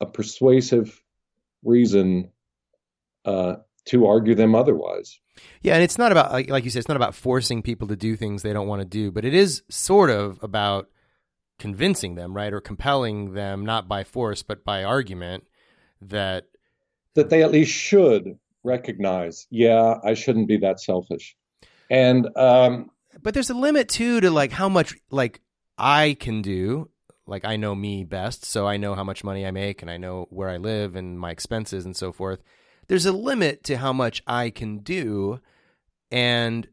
[0.00, 1.00] a persuasive
[1.64, 2.30] reason
[3.24, 3.56] uh,
[3.86, 5.20] to argue them otherwise.
[5.62, 7.96] Yeah, and it's not about like, like you said, it's not about forcing people to
[7.96, 10.88] do things they don't want to do, but it is sort of about
[11.58, 15.44] convincing them, right, or compelling them not by force but by argument
[16.00, 16.46] that
[17.14, 21.36] that they at least should recognize, yeah, I shouldn't be that selfish.
[21.90, 22.90] And um
[23.22, 25.40] but there's a limit too to like how much like
[25.78, 26.88] I can do.
[27.26, 29.96] Like I know me best, so I know how much money I make and I
[29.96, 32.42] know where I live and my expenses and so forth
[32.92, 35.40] there's a limit to how much I can do.
[36.10, 36.68] And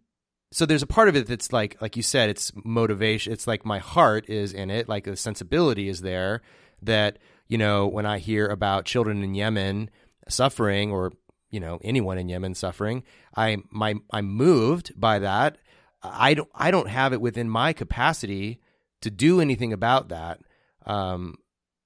[0.51, 3.63] so there's a part of it that's like like you said it's motivation it's like
[3.63, 6.41] my heart is in it like the sensibility is there
[6.81, 9.91] that you know when i hear about children in yemen
[10.27, 11.13] suffering or
[11.51, 13.03] you know anyone in yemen suffering
[13.37, 15.59] i my i'm moved by that
[16.01, 18.59] i don't i don't have it within my capacity
[19.01, 20.39] to do anything about that
[20.87, 21.35] um,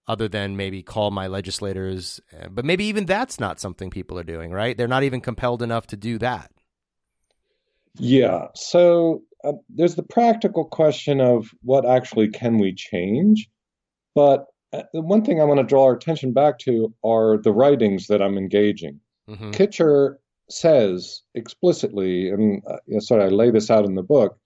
[0.08, 2.20] other than maybe call my legislators
[2.52, 5.88] but maybe even that's not something people are doing right they're not even compelled enough
[5.88, 6.52] to do that
[8.00, 8.48] Yeah.
[8.56, 13.50] So uh, there's the practical question of what actually can we change.
[14.16, 17.54] But uh, the one thing I want to draw our attention back to are the
[17.54, 19.00] writings that I'm engaging.
[19.30, 19.54] Mhm.
[19.54, 20.16] Kitcher
[20.50, 24.38] says explicitly, and uh, sorry, I lay this out in the book,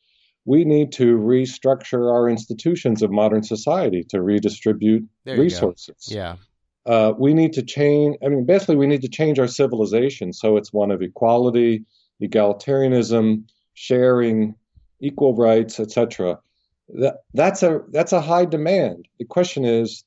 [0.47, 5.35] we need to restructure our institutions of modern society to redistribute go.
[5.35, 6.07] resources.
[6.07, 6.35] yeah
[6.87, 10.55] Uh, we need to change, I mean, basically, we need to change our civilization so
[10.55, 11.83] it's one of equality,
[12.21, 13.43] egalitarianism,
[13.73, 14.55] sharing,
[15.01, 16.39] equal rights, etc.
[17.01, 18.99] That, that's a that's a high demand.
[19.19, 20.05] The question is,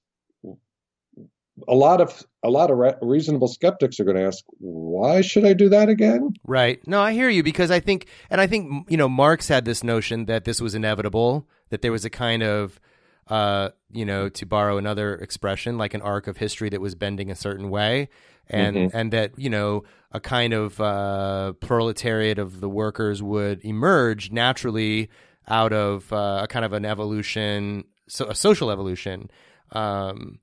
[1.69, 5.45] a lot of a lot of re- reasonable skeptics are going to ask, why should
[5.45, 6.35] I do that again?
[6.47, 6.81] Right.
[6.89, 9.85] No, I hear you because I think, and I think, you know, Marx had this
[9.85, 12.81] notion that this was inevitable, that there was a kind of,
[13.29, 17.31] uh, you know, to borrow another expression, like an arc of history that was bending
[17.31, 18.09] a certain way.
[18.49, 18.91] And, Mhm.
[18.95, 25.09] and that, you know, a kind of, uh, proletariat of the workers would emerge naturally
[25.47, 29.31] out of, uh, a kind of an evolution, so a social evolution.
[29.73, 30.41] Um,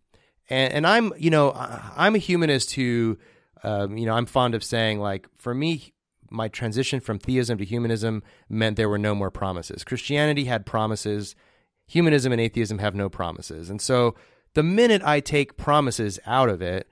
[0.50, 3.18] and, and I'm, you know, I'm a humanist who,
[3.64, 5.94] um, you know, I'm fond of saying like, for me,
[6.30, 9.84] my transition from theism to humanism meant there were no more promises.
[9.84, 11.36] Christianity had promises.
[11.88, 13.70] Humanism and atheism have no promises.
[13.70, 14.16] And so
[14.54, 16.90] the minute I take promises out of it,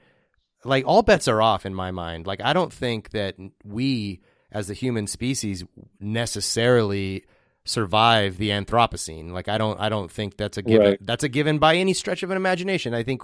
[0.63, 2.27] like all bets are off in my mind.
[2.27, 5.65] Like I don't think that we as the human species
[5.99, 7.25] necessarily
[7.65, 9.31] survive the Anthropocene.
[9.31, 10.99] Like I don't I don't think that's a given Right.
[11.05, 12.93] that's a given by any stretch of an imagination.
[12.93, 13.23] I think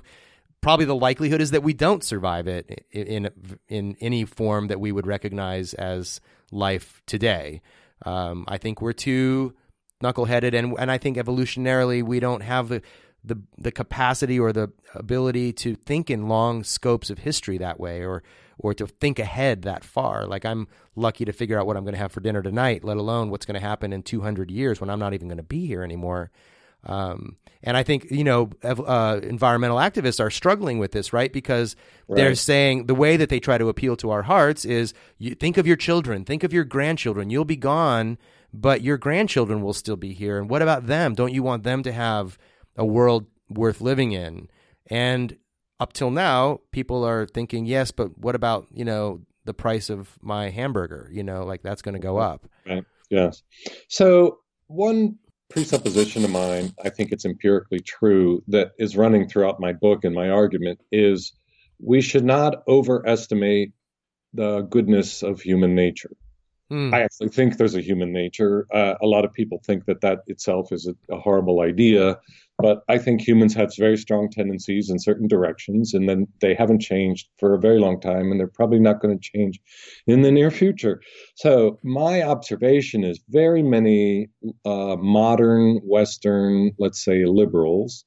[0.62, 3.32] probably the likelihood is that we don't survive it in in,
[3.70, 6.20] in any form that we would recognize as
[6.52, 7.62] life today.
[8.06, 9.54] Um, I think we're too
[10.04, 12.82] knuckleheaded, and and I think evolutionarily we don't have the
[13.24, 18.02] the the capacity or the ability to think in long scopes of history that way,
[18.04, 18.24] or
[18.62, 20.26] or to think ahead that far.
[20.26, 22.98] Like I'm lucky to figure out what I'm going to have for dinner tonight, let
[22.98, 25.66] alone what's going to happen in 200 years when I'm not even going to be
[25.66, 26.32] here anymore.
[26.84, 31.32] Um, and I think you know ev- uh, environmental activists are struggling with this, right?
[31.32, 31.76] Because
[32.10, 35.58] they're saying the way that they try to appeal to our hearts is you think
[35.58, 37.30] of your children, think of your grandchildren.
[37.30, 38.18] You'll be gone,
[38.54, 40.40] but your grandchildren will still be here.
[40.40, 41.14] And what about them?
[41.14, 42.40] Don't you want them to have
[42.76, 44.50] a world worth living in?
[44.88, 45.38] And
[45.82, 50.18] up till now, people are thinking, yes, but what about you know the price of
[50.22, 51.10] my hamburger?
[51.12, 52.48] You know, like that's going to go up.
[52.68, 52.86] Right.
[53.10, 53.42] Yes.
[53.90, 55.18] So one
[55.50, 60.14] presupposition of mine, I think it's empirically true, that is running throughout my book and
[60.14, 61.34] my argument is
[61.80, 63.74] we should not overestimate
[64.34, 66.12] the goodness of human nature.
[66.72, 66.94] Hmm.
[66.94, 68.66] I actually think there's a human nature.
[68.74, 72.18] Uh, a lot of people think that that itself is a, a horrible idea,
[72.60, 76.80] but I think humans have very strong tendencies in certain directions, and then they haven't
[76.80, 79.60] changed for a very long time, and they're probably not going to change
[80.08, 81.02] in the near future.
[81.36, 84.30] So my observation is very many
[84.64, 88.06] uh, modern Western, let's say, liberals,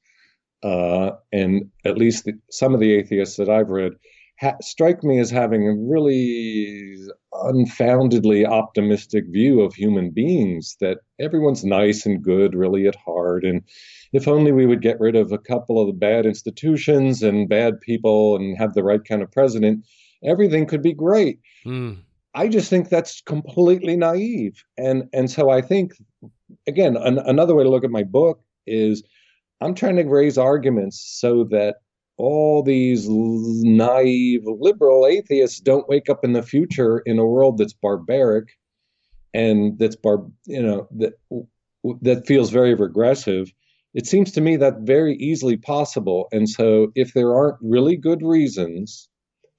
[0.63, 3.91] uh, and at least the, some of the atheists that I've read
[4.39, 6.97] ha- strike me as having a really
[7.43, 13.61] unfoundedly optimistic view of human beings that everyone's nice and good really at heart and
[14.13, 17.79] if only we would get rid of a couple of the bad institutions and bad
[17.81, 19.85] people and have the right kind of president
[20.23, 21.93] everything could be great Hmm.
[22.35, 24.63] I just think that's completely naive.
[24.77, 25.93] And and so I think
[26.67, 29.03] again an, another way to look at my book is
[29.61, 31.77] I'm trying to raise arguments so that
[32.17, 37.73] all these naive liberal atheists don't wake up in the future in a world that's
[37.73, 38.47] barbaric
[39.33, 41.13] and that's bar you know that
[42.01, 43.51] that feels very regressive.
[43.93, 46.27] It seems to me that very easily possible.
[46.31, 49.09] And so if there aren't really good reasons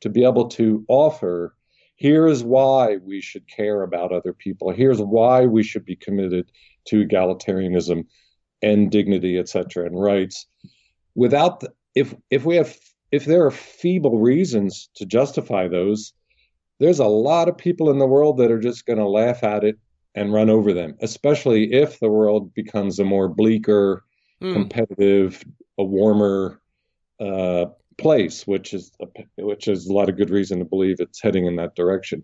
[0.00, 1.54] to be able to offer
[1.96, 4.70] here is why we should care about other people.
[4.70, 6.50] Here's why we should be committed
[6.88, 8.04] to egalitarianism
[8.62, 10.46] and dignity etc and rights.
[11.14, 11.62] Without
[11.96, 12.76] if if we have
[13.10, 16.12] if there are feeble reasons to justify those
[16.78, 19.64] there's a lot of people in the world that are just going to laugh at
[19.64, 19.76] it
[20.14, 24.04] and run over them especially if the world becomes a more bleaker
[24.42, 24.52] Hmm.
[24.52, 25.42] competitive
[25.78, 26.60] a warmer
[27.18, 27.64] uh,
[27.96, 28.92] place which is
[29.38, 32.22] which is a lot of good reason to believe it's heading in that direction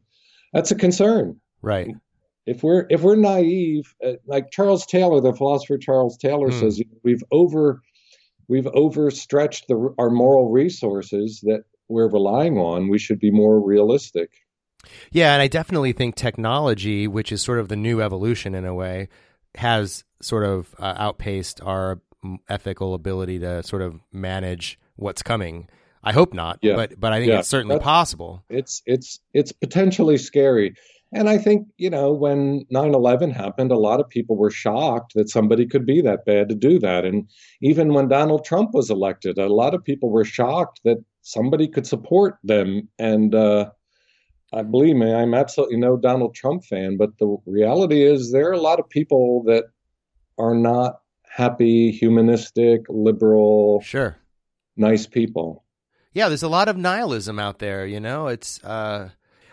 [0.52, 1.94] that's a concern Right.
[2.44, 6.58] if we're if we're naive, uh, like Charles Taylor, the philosopher Charles Taylor Hmm.
[6.58, 7.80] says, we've over
[8.48, 12.88] we've overstretched the, our moral resources that we're relying on.
[12.88, 14.30] We should be more realistic.
[15.12, 18.74] Yeah, and I definitely think technology, which is sort of the new evolution in a
[18.74, 19.08] way,
[19.54, 22.00] has sort of uh, outpaced our
[22.48, 25.68] ethical ability to sort of manage what's coming.
[26.04, 26.74] I hope not, Yeah.
[26.76, 27.38] but but I think Yeah.
[27.40, 28.42] it's certainly That- possible.
[28.48, 30.74] It's it's it's potentially scary.
[31.14, 35.28] And I think, you know, when 9/11 happened, a lot of people were shocked that
[35.28, 37.04] somebody could be that bad to do that.
[37.04, 37.28] And
[37.60, 41.86] even when Donald Trump was elected, a lot of people were shocked that somebody could
[41.86, 42.88] support them.
[42.98, 43.70] And uh,
[44.54, 48.52] I believe me, I'm absolutely no Donald Trump fan, but the reality is there are
[48.52, 49.64] a lot of people that
[50.38, 54.16] are not happy, humanistic, liberal, Sure.
[54.76, 55.64] nice people.
[56.14, 57.86] Yeah, there's a lot of nihilism out there.
[57.86, 58.62] You know, it's.
[58.64, 59.10] Uh,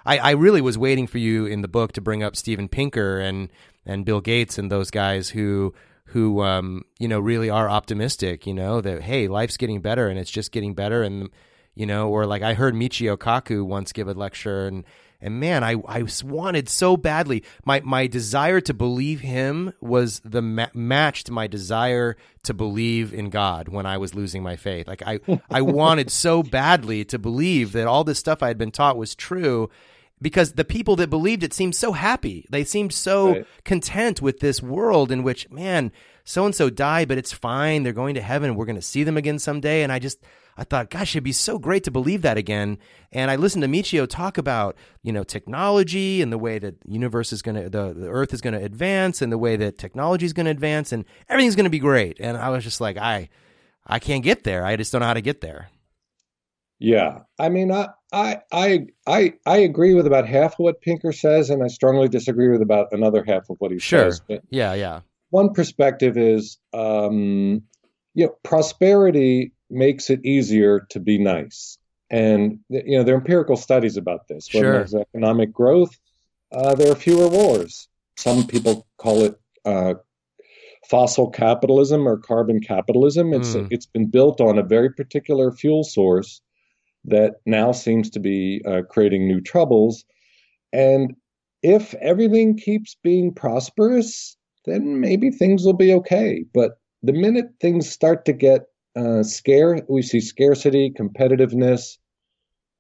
[0.10, 3.20] I I really was waiting for you in the book to bring up Steven Pinker
[3.20, 3.50] and
[3.86, 5.74] and Bill Gates and those guys who
[6.06, 8.48] who um you know really are optimistic.
[8.48, 11.30] You know that hey, life's getting better and it's just getting better and
[11.76, 14.84] you know or like I heard Michio Kaku once give a lecture and.
[15.22, 17.44] And man, I, I wanted so badly.
[17.66, 23.30] My my desire to believe him was the ma- matched my desire to believe in
[23.30, 24.88] God when I was losing my faith.
[24.88, 25.20] Like I
[25.52, 29.14] I wanted so badly to believe that all this stuff I had been taught was
[29.14, 29.70] true
[30.22, 32.46] because the people that believed it seemed so happy.
[32.50, 33.46] They seemed so Right.
[33.64, 35.92] content with this world in which, man,
[36.24, 37.84] so and so died, but it's fine.
[37.84, 38.56] They're going to heaven.
[38.56, 39.82] We're going to see them again someday.
[39.82, 40.20] And I just,
[40.58, 42.78] I thought, gosh, it'd be so great to believe that again.
[43.12, 46.92] And I listened to Michio talk about, you know, technology and the way that the
[46.92, 49.78] universe is going to, the, the earth is going to advance and the way that
[49.78, 52.18] technology is going to advance and everything's going to be great.
[52.20, 53.30] And I was just like, I,
[53.88, 54.66] I can't get there.
[54.66, 55.70] I just don't know how to get there.
[56.80, 61.12] Yeah, I mean, I, I, I, I, I agree with about half of what Pinker
[61.12, 64.06] says, and I strongly disagree with about another half of what he Sure.
[64.12, 64.22] says.
[64.28, 64.74] But Yeah.
[64.76, 65.02] Yeah.
[65.30, 67.64] one perspective is, um,
[68.16, 71.78] you know, prosperity makes it easier to be nice,
[72.10, 74.48] and you know there are empirical studies about this.
[74.54, 74.72] When Sure.
[74.72, 75.92] there's economic growth,
[76.52, 77.88] uh, there are fewer wars.
[78.18, 79.96] Some people call it uh,
[80.90, 83.34] fossil capitalism or carbon capitalism.
[83.34, 83.68] It's Mm.
[83.70, 86.42] it's been built on a very particular fuel source
[87.10, 90.06] that now seems to be uh, creating new troubles.
[90.72, 91.16] And
[91.62, 96.46] if everything keeps being prosperous, then maybe things will be okay.
[96.54, 101.98] But the minute things start to get uh, scare, we see scarcity, competitiveness.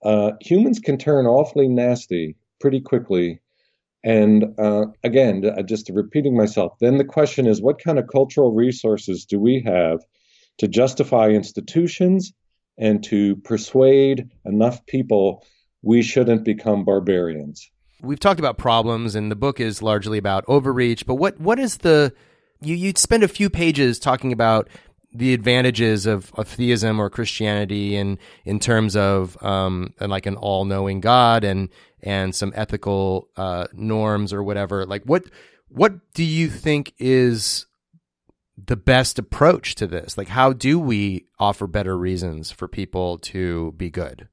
[0.03, 3.39] Uh, humans can turn awfully nasty pretty quickly.
[4.03, 9.25] And uh, again, just repeating myself, then the question is what kind of cultural resources
[9.25, 9.99] do we have
[10.59, 12.33] to justify institutions
[12.79, 15.45] and to persuade enough people
[15.81, 17.69] we shouldn't become barbarians?
[18.01, 21.77] we've talked about problems and the book is largely about overreach but what what is
[21.77, 22.13] the
[22.61, 24.69] you you spend a few pages talking about
[25.11, 30.35] the advantages of, of theism or Christianity in in terms of um and like an
[30.35, 31.69] all knowing God and
[32.01, 35.23] and some ethical uh, norms or whatever like what
[35.67, 37.65] what do you think is
[38.65, 43.73] the best approach to this like how do we offer better reasons for people to
[43.73, 44.27] be good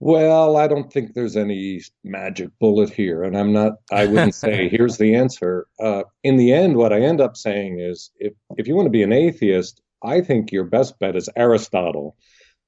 [0.00, 3.78] Well, I don't think there's any magic bullet here, and I'm not.
[3.90, 5.66] I wouldn't say here's the answer.
[5.80, 8.90] Uh, in the end, what I end up saying is, if if you want to
[8.90, 12.16] be an atheist, I think your best bet is Aristotle.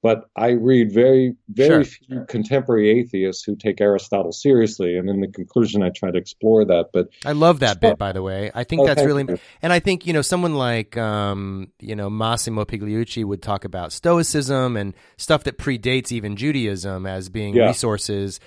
[0.03, 5.27] But I read very very few contemporary atheists who take Aristotle seriously, and in the
[5.27, 6.87] conclusion, I try to explore that.
[6.91, 8.49] But I love that bit, by the way.
[8.55, 9.37] I think Oh, that's really, you.
[9.61, 13.91] and I think you know someone like um, you know Massimo Pigliucci would talk about
[13.91, 17.67] Stoicism and stuff that predates even Judaism as being Yeah.
[17.67, 18.39] resources.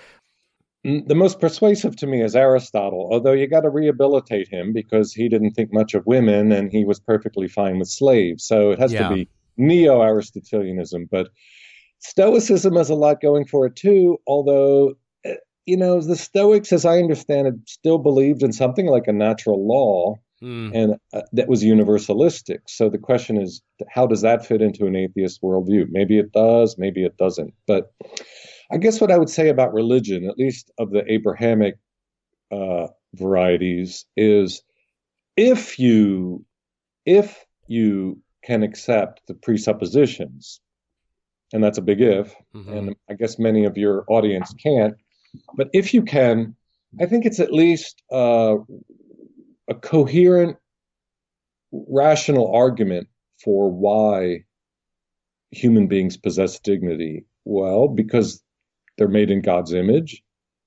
[0.84, 5.14] Mm, The most persuasive to me is Aristotle, although you got to rehabilitate him because
[5.14, 8.44] he didn't think much of women and he was perfectly fine with slaves.
[8.44, 9.09] So it has Yeah.
[9.09, 11.09] to be neo Aristotelianism.
[11.11, 11.28] But
[11.98, 14.94] Stoicism has a lot going for it too, although,
[15.24, 15.36] eh,
[15.66, 19.66] you know, the Stoics, as I understand it, still believed in something like a natural
[19.66, 20.74] law Mm.
[20.74, 22.59] and uh, that was universalistic.
[22.66, 25.86] So the question is, how does that fit into an atheist worldview?
[25.90, 27.55] Maybe it does, maybe it doesn't.
[27.66, 27.92] But
[28.70, 31.76] I guess what I would say about religion, at least of the Abrahamic
[32.50, 34.62] uh, varieties, is
[35.36, 36.44] if you
[37.07, 40.61] if you can accept the presuppositions,
[41.53, 42.76] and that's a big if, Mhm.
[42.76, 44.95] and I guess many of your audience can't,
[45.57, 46.57] but if you can,
[47.01, 48.57] I think it's at least uh,
[49.68, 50.59] a coherent,
[51.72, 53.09] rational argument
[53.42, 54.45] for why
[55.51, 57.24] human beings possess dignity.
[57.45, 58.42] Well, because
[58.97, 60.22] they're made in God's image,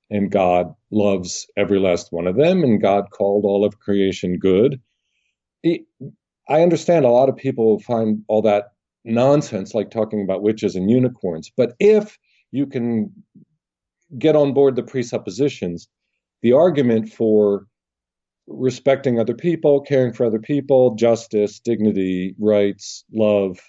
[0.09, 4.81] and God loves every last one of them, and God called all of creation good.
[5.63, 5.85] It,
[6.49, 8.71] I understand a lot of people find all that
[9.03, 11.51] nonsense, like talking about witches and unicorns.
[11.55, 12.17] But if
[12.51, 13.11] you can
[14.17, 15.87] get on board the presuppositions,
[16.41, 17.65] the argument for
[18.47, 23.59] respecting other people, caring for other people, justice, dignity, rights, love,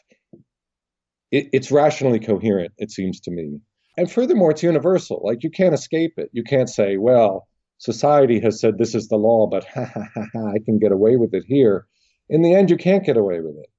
[1.31, 3.61] it, it's rationally coherent, it seems to me.
[3.97, 5.21] And furthermore, it's universal.
[5.25, 6.31] Like you can't escape it.
[6.33, 7.49] You can't say, well,
[7.79, 10.93] society has said this is the law, but ha ha ha ha, I can get
[10.93, 11.87] away with it here.
[12.29, 13.71] In the end, you can't get away with it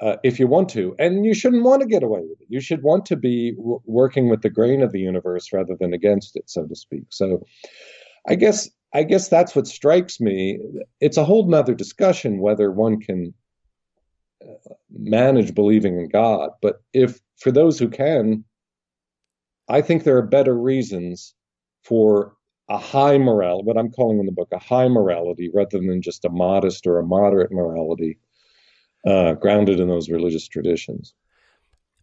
[0.00, 0.94] uh, if you want to.
[0.98, 2.46] And you shouldn't want to get away with it.
[2.48, 5.92] You should want to be w- working with the grain of the universe rather than
[5.92, 7.04] against it, so to speak.
[7.10, 7.44] So
[8.26, 10.58] I guess I guess that's what strikes me.
[11.00, 13.34] It's a whole nother discussion whether one can
[14.42, 16.50] uh, manage believing in God.
[16.62, 18.44] But if for those who can,
[19.68, 21.34] I think there are better reasons
[21.82, 22.36] for
[22.68, 26.24] a high morality, what I'm calling in the book a high morality, rather than just
[26.24, 28.18] a modest or a moderate morality,
[29.06, 31.14] uh, grounded in those religious traditions.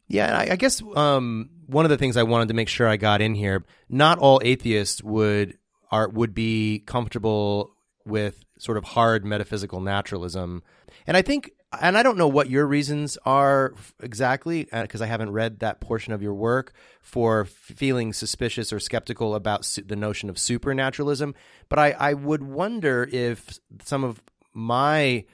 [0.07, 2.97] Yeah, I, I guess um, one of the things I wanted to make sure I
[2.97, 5.57] got in here: not all atheists would
[5.89, 10.63] are would be comfortable with sort of hard metaphysical naturalism,
[11.07, 15.07] and I think, and I don't know what your reasons are exactly because uh, I
[15.07, 19.95] haven't read that portion of your work for feeling suspicious or skeptical about su- the
[19.95, 21.33] notion of supernaturalism,
[21.69, 24.21] but I, I would wonder if some of
[24.53, 25.25] my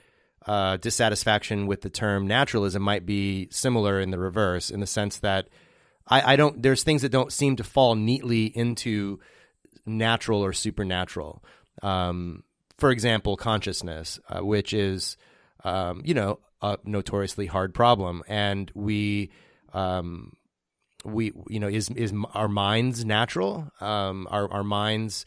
[0.45, 5.17] uh, dissatisfaction with the term naturalism might be similar in the reverse, in the sense
[5.19, 5.49] that
[6.07, 6.61] I, I, don't.
[6.61, 9.19] There's things that don't seem to fall neatly into
[9.85, 11.43] natural or supernatural.
[11.81, 12.43] Um,
[12.77, 15.17] for example, consciousness, uh, which is,
[15.63, 19.31] um, you know, a notoriously hard problem, and we.
[19.73, 20.33] Um,
[21.05, 25.25] we you know is is our minds natural um our our minds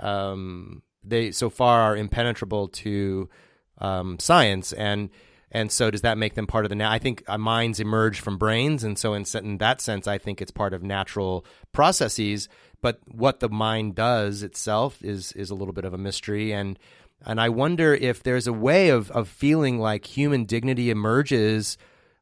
[0.00, 3.30] um they so far are impenetrable to
[3.78, 5.10] um, science and
[5.52, 6.74] and so does that make them part of the?
[6.74, 10.16] Na- I think uh, minds emerge from brains, and so in, in that sense, I
[10.16, 12.48] think it's part of natural processes.
[12.80, 16.78] But what the mind does itself is is a little bit of a mystery, and
[17.26, 21.78] and I wonder if there's a way of of feeling like human dignity emerges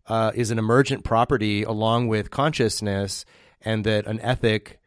[0.06, 3.24] uh, is an emergent property along with consciousness,
[3.60, 4.80] and that an ethic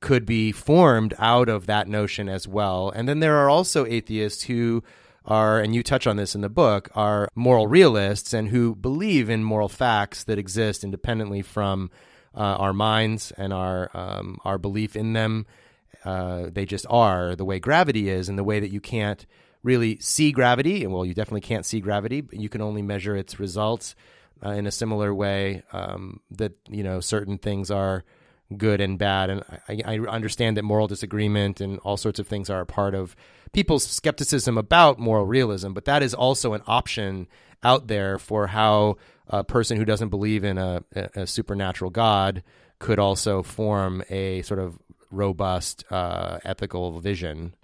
[0.00, 2.90] could be formed out of that notion as well.
[2.90, 4.82] And then there are also atheists who
[5.24, 9.28] are, and you touch on this in the book, are moral realists and who believe
[9.28, 11.90] in moral facts that exist independently from
[12.34, 15.46] uh, our minds and our um, our belief in them.
[16.08, 19.26] Uh, they just are the way gravity is, and the way that you can't
[19.62, 20.82] really see gravity.
[20.82, 23.94] And well, you definitely can't see gravity, but you can only measure its results
[24.42, 28.04] uh, in a similar way um, that you know certain things are
[28.56, 29.28] good and bad.
[29.28, 32.94] And I, I, understand that moral disagreement and all sorts of things are a part
[32.94, 33.14] of
[33.52, 37.28] people's skepticism about moral realism, but that is also an option
[37.62, 38.96] out there for how
[39.26, 42.42] a person who doesn't believe in a, a supernatural God
[42.78, 44.78] could also form a sort of
[45.10, 47.54] robust uh, ethical vision.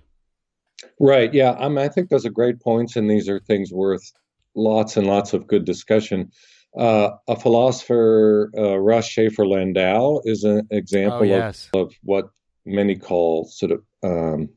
[1.00, 1.32] Right.
[1.32, 1.52] Yeah.
[1.52, 4.12] I mean, I think those are great points, and these are things worth
[4.54, 6.30] lots and lots of good discussion.
[6.76, 11.68] Uh, a philosopher, uh, Russ Shafer Landau, is an example oh, yes.
[11.72, 12.30] of, of, what
[12.66, 14.48] many call sort of um,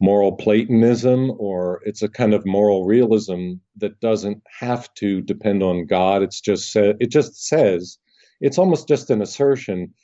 [0.00, 5.86] moral Platonism, or it's a kind of moral realism that doesn't have to depend on
[5.86, 6.22] God.
[6.22, 7.98] It's just sa- it just says
[8.40, 9.94] it's almost just an assertion.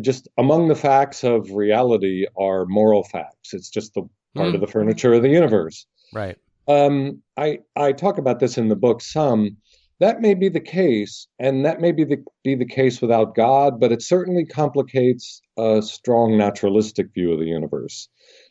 [0.00, 3.54] Just among the facts of reality are moral facts.
[3.54, 4.02] It's just the
[4.34, 4.54] part mm.
[4.54, 5.86] of the furniture of the universe.
[6.12, 6.36] Right.
[6.68, 9.56] Um, I I talk about this in the book some
[10.00, 13.78] that may be the case, and that may be the, be the case without God,
[13.78, 18.08] but it certainly complicates a strong naturalistic view of the universe,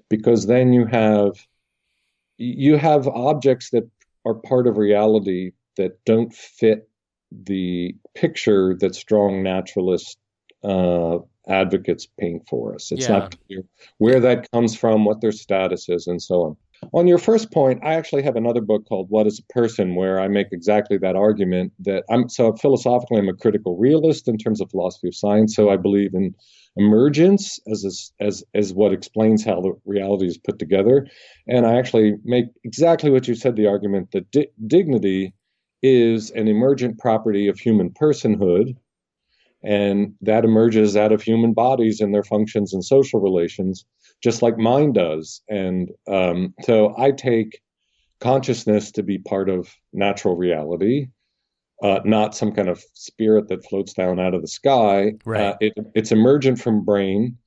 [0.10, 1.32] because then you have
[2.38, 3.90] you have objects that
[4.26, 6.88] are part of reality that don't fit
[7.32, 10.18] the picture that strong naturalist
[10.64, 12.92] uh, advocates paint for us.
[12.92, 13.20] It's yeah.
[13.20, 13.64] not clear
[13.98, 16.58] where that comes from, what their status is, and so on.
[16.94, 20.20] On your first point, I actually have another book called What is a Person where
[20.20, 24.62] I make exactly that argument that I'm so philosophically I'm a critical realist in terms
[24.62, 26.36] of philosophy of science, so I believe in
[26.78, 31.08] emergence as as as what explains how the reality is put together,
[31.48, 35.34] and I actually make exactly what you said the argument that di- dignity
[35.82, 38.76] is an emergent property of human personhood
[39.64, 43.86] and that emerges out of human bodies and their functions and social relations
[44.22, 45.42] just like mind does.
[45.50, 47.62] And um, so I take
[48.20, 51.08] consciousness to be part of natural reality,
[51.82, 55.14] uh, not some kind of spirit that floats down out of the sky.
[55.26, 55.42] Right.
[55.42, 57.38] Uh, it, it's emergent from brain.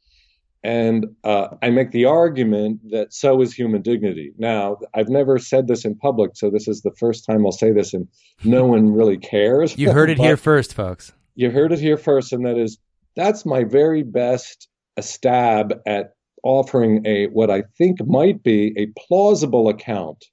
[0.65, 4.33] And uh, I make the argument that so is human dignity.
[4.39, 7.73] Now, I've never said this in public, so this is the first time I'll say
[7.73, 8.07] this, and
[8.45, 9.77] no one really cares.
[9.77, 11.13] You heard it But here first, folks.
[11.35, 12.79] You heard it here first, and that is
[13.17, 16.13] that's my very best a stab at
[16.45, 20.25] offering a what I think might be a plausible account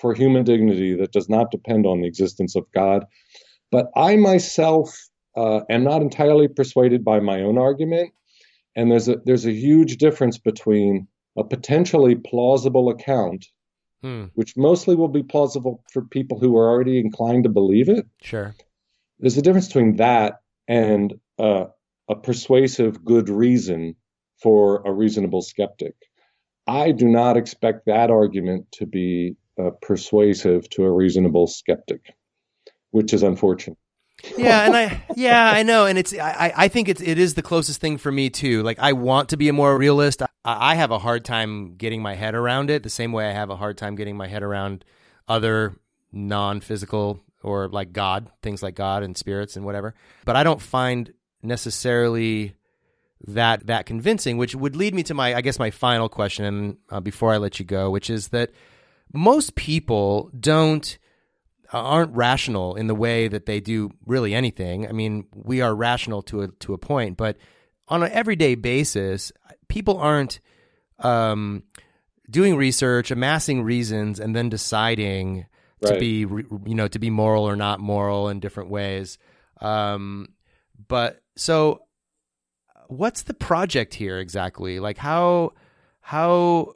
[0.00, 3.06] for human dignity that does not depend on the existence of God.
[3.70, 4.96] But I myself
[5.36, 8.12] uh, am not entirely persuaded by my own argument,
[8.74, 11.06] and there's a there's a huge difference between
[11.36, 13.46] a potentially plausible account,
[14.02, 14.24] Hmm.
[14.34, 18.06] which mostly will be plausible for people who are already inclined to believe it.
[18.20, 18.54] Sure.
[19.18, 21.66] There's a difference between that and uh,
[22.08, 23.96] a persuasive good reason
[24.42, 25.94] for a reasonable skeptic.
[26.66, 32.14] I do not expect that argument to be uh, persuasive to a reasonable skeptic,
[32.90, 33.78] which is unfortunate.
[34.38, 37.42] yeah, and I yeah I know, and it's I I think it's it is the
[37.42, 38.62] closest thing for me too.
[38.62, 40.22] Like I want to be a more realist.
[40.22, 43.32] I, I have a hard time getting my head around it, the same way I
[43.32, 44.84] have a hard time getting my head around
[45.28, 45.78] other
[46.12, 49.94] non-physical or like God things like God and spirits and whatever.
[50.24, 52.54] But I don't find necessarily
[53.26, 57.00] that that convincing, which would lead me to my I guess my final question uh,
[57.00, 58.50] before I let you go, which is that
[59.12, 60.98] most people don't
[61.72, 64.86] aren't rational in the way that they do really anything.
[64.88, 67.36] I mean, we are rational to a to a point, but
[67.88, 69.32] on an everyday basis,
[69.68, 70.40] people aren't
[71.00, 71.64] um,
[72.30, 75.46] doing research, amassing reasons, and then deciding
[75.86, 79.18] to be you know to be moral or not moral in different ways.
[79.60, 80.28] Um,
[80.88, 81.82] but so,
[82.88, 84.80] what's the project here exactly?
[84.80, 85.52] Like how
[86.00, 86.74] how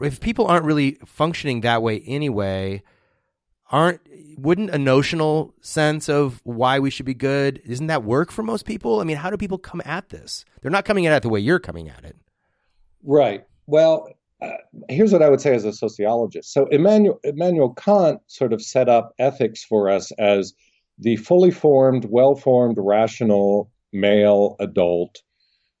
[0.00, 2.82] if people aren't really functioning that way anyway,
[3.70, 4.00] aren't
[4.38, 8.66] wouldn't a notional sense of why we should be good isn't that work for most
[8.66, 9.00] people?
[9.00, 10.44] I mean, how do people come at this?
[10.60, 12.16] They're not coming at it the way you're coming at it.
[13.02, 13.46] Right.
[13.66, 14.08] Well,
[14.42, 14.56] uh,
[14.88, 16.52] here's what I would say as a sociologist.
[16.52, 20.52] So Immanuel, Immanuel Kant sort of set up ethics for us as
[20.98, 25.22] the fully formed, well-formed, rational male adult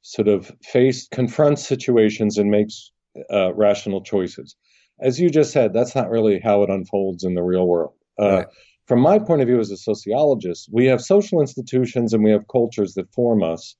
[0.02, 2.92] sort of face confronts situations and makes
[3.32, 4.56] uh, rational choices.
[5.00, 7.94] As you just said, that's not really how it unfolds in the real world.
[8.18, 8.46] Uh, Right.
[8.86, 12.46] From my point of view as a sociologist, we have social institutions and we have
[12.46, 13.74] cultures that form us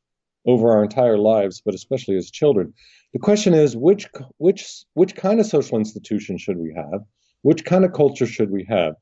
[0.46, 2.72] over our entire lives, but especially as children.
[3.12, 4.06] The question is which
[4.38, 7.00] which which kind of social institution should we have?
[7.42, 8.94] Which kind of culture should we have?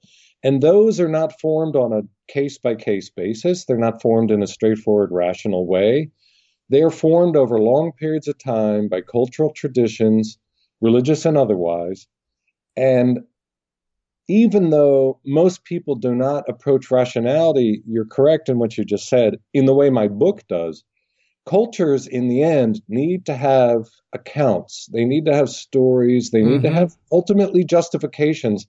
[0.42, 3.64] And those are not formed on a case by case basis.
[3.64, 6.10] They're not formed in a straightforward, rational way.
[6.70, 10.38] They are formed over long periods of time by cultural traditions,
[10.80, 12.06] religious and otherwise.
[12.76, 13.20] And
[14.28, 19.38] even though most people do not approach rationality, you're correct in what you just said,
[19.52, 20.82] in the way my book does.
[21.46, 24.86] Cultures, in the end, need to have accounts.
[24.92, 26.30] They need to have stories.
[26.30, 26.74] They need to Mhm.
[26.74, 28.66] have ultimately justifications.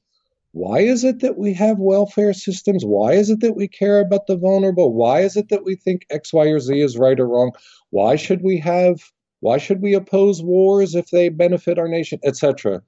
[0.52, 2.86] Why is it that we have welfare systems?
[2.86, 4.94] Why is it that we care about the vulnerable?
[4.94, 7.52] Why is it that we think X, Y, or Z is right or wrong?
[7.92, 9.00] Why should we have?
[9.42, 12.82] Why should we oppose wars if they benefit our nation, etc.?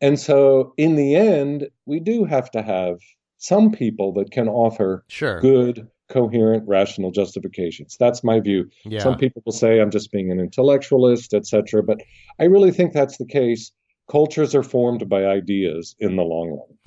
[0.00, 2.98] And so, in the end, we do have to have
[3.38, 5.40] some people that can offer Sure.
[5.40, 7.96] good, coherent, rational justifications.
[7.98, 8.70] That's my view.
[8.84, 9.00] Yeah.
[9.00, 11.82] Some people will say I'm just being an intellectualist, etc.
[11.82, 12.00] But
[12.38, 13.72] I really think that's the case.
[14.10, 16.78] Cultures are formed by ideas in the long run.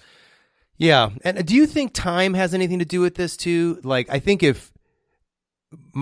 [0.77, 1.09] Yeah.
[1.23, 3.79] And do you think time has anything to do with this too?
[3.83, 4.71] Like, I think if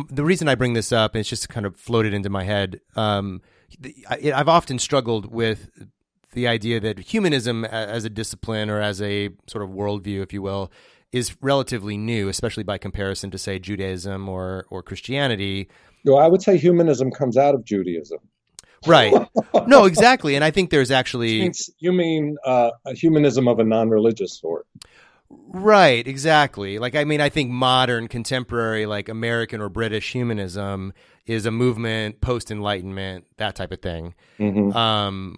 [0.10, 2.82] the reason I bring this up, and it's just kind of floated into my head,
[2.96, 3.42] um,
[4.10, 5.70] I, I've often struggled with
[6.34, 10.42] the idea that humanism as a discipline or as a sort of worldview, if you
[10.42, 10.72] will,
[11.14, 15.70] is relatively new, especially by comparison to, say, Judaism or, or Christianity.
[16.04, 18.20] No, I would say humanism comes out of Judaism.
[18.86, 19.14] Right.
[19.68, 20.36] no, exactly.
[20.36, 21.54] And I think there's actually.
[21.80, 24.66] You mean uh, a humanism of a non-religious sort?
[25.30, 26.80] Right, exactly.
[26.80, 30.94] Like, I mean, I think modern, contemporary, like American or British humanism
[31.26, 34.16] is a movement, post Enlightenment, that type of thing.
[34.40, 34.76] Mhm.
[34.76, 35.38] Um,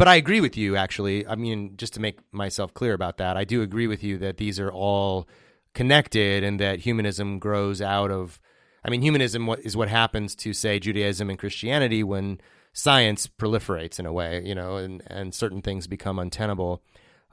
[0.00, 1.26] but I agree with you, actually.
[1.26, 4.38] I mean, just to make myself clear about that, I do agree with you that
[4.38, 5.28] these are all
[5.74, 8.40] connected and that humanism grows out of.
[8.82, 12.40] I mean, humanism is what happens to, say, Judaism and Christianity when
[12.72, 16.82] science proliferates in a way, you know, and, and certain things become untenable.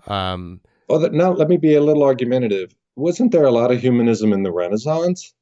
[0.05, 0.59] Um,
[0.89, 2.76] that, now let me be a little argumentative.
[2.97, 5.34] Wasn't there a lot of humanism in the Renaissance?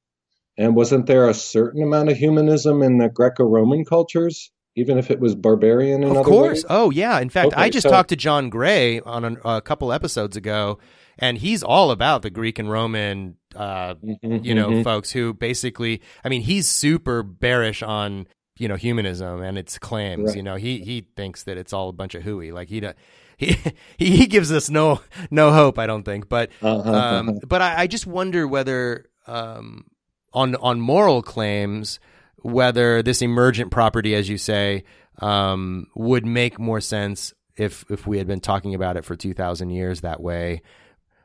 [0.60, 5.20] And wasn't there a certain amount of humanism in the Greco-Roman cultures, even if it
[5.20, 6.58] was barbarian in Of course.
[6.60, 6.66] ways?
[6.70, 7.20] Oh, yeah.
[7.20, 10.80] In fact, I just so- talked to John Gray on a, a couple episodes ago,
[11.18, 14.84] and he's all about the Greek and Roman, uh, Mhm, you know, mhm.
[14.84, 20.28] folks who basically, I mean, he's super bearish on you know humanism and its claims.
[20.30, 20.38] Right.
[20.38, 22.52] You know, he he thinks that it's all a bunch of hooey.
[22.52, 22.80] Like he.
[22.82, 22.94] do-
[23.38, 23.58] He,
[23.98, 26.30] he gives us no no hope, I don't think.
[26.30, 27.40] But Uh-huh, um, uh-huh.
[27.46, 29.84] but I, I just wonder whether um,
[30.32, 32.00] on on moral claims
[32.46, 34.84] whether this emergent property, as you say,
[35.20, 39.34] um, would make more sense if if we had been talking about it for two
[39.34, 40.62] thousand years that way,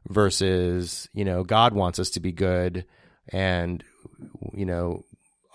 [0.09, 2.87] versus you know God wants us to be good,
[3.29, 3.85] and
[4.55, 5.05] you know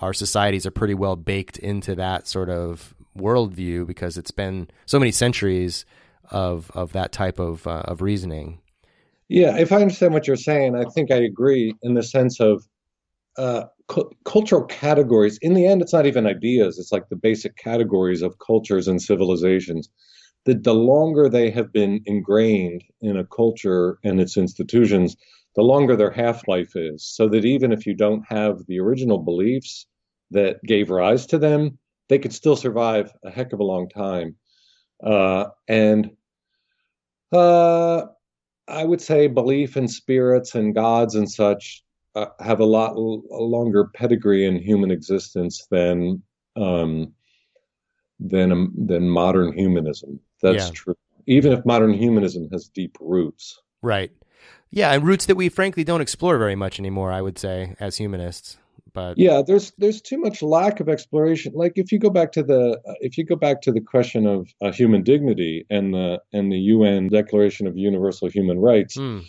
[0.01, 4.99] our societies are pretty well baked into that sort of worldview because it's been so
[4.99, 5.83] many centuries
[6.29, 8.59] of of that type of uh, of reasoning.
[9.29, 12.67] Yeah, if I understand what you're saying, I think I agree in the sense of
[13.37, 15.37] uh, cu- cultural categories.
[15.41, 19.01] In the end, it's not even ideas, it's like the basic categories of cultures and
[19.01, 19.89] civilizations.
[20.45, 25.15] That the longer they have been ingrained in a culture and its institutions,
[25.55, 27.03] the longer their half life is.
[27.03, 29.87] So that even if you don't have the original beliefs
[30.31, 31.79] that gave rise to them,
[32.09, 34.35] they could still survive a heck of a long time.
[35.03, 36.11] Uh, and
[37.31, 38.03] uh,
[38.67, 41.84] I would say belief in spirits and gods and such
[42.15, 46.21] uh, have a lot l- a longer pedigree in human existence than
[46.55, 47.13] um,
[48.19, 50.19] than um, than modern humanism.
[50.41, 50.71] That's Yeah.
[50.73, 50.95] true.
[51.27, 53.59] Even if modern humanism has deep roots.
[53.81, 54.11] Right.
[54.69, 57.97] Yeah, and roots that we frankly don't explore very much anymore, I would say, as
[57.97, 58.57] humanists.
[58.93, 61.53] But Yeah, there's there's too much lack of exploration.
[61.55, 64.47] Like if you go back to the if you go back to the question of
[64.61, 69.19] uh, human dignity and the and the UN Declaration of Universal Human Rights, Hmm.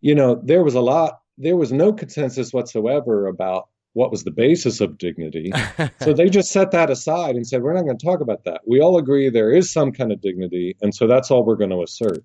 [0.00, 4.30] you know, there was a lot there was no consensus whatsoever about what was the
[4.30, 5.52] basis of dignity.
[6.00, 8.62] so they just set that aside and said we're not going to talk about that.
[8.66, 11.70] We all agree there is some kind of dignity, and so that's all we're going
[11.70, 12.24] to assert.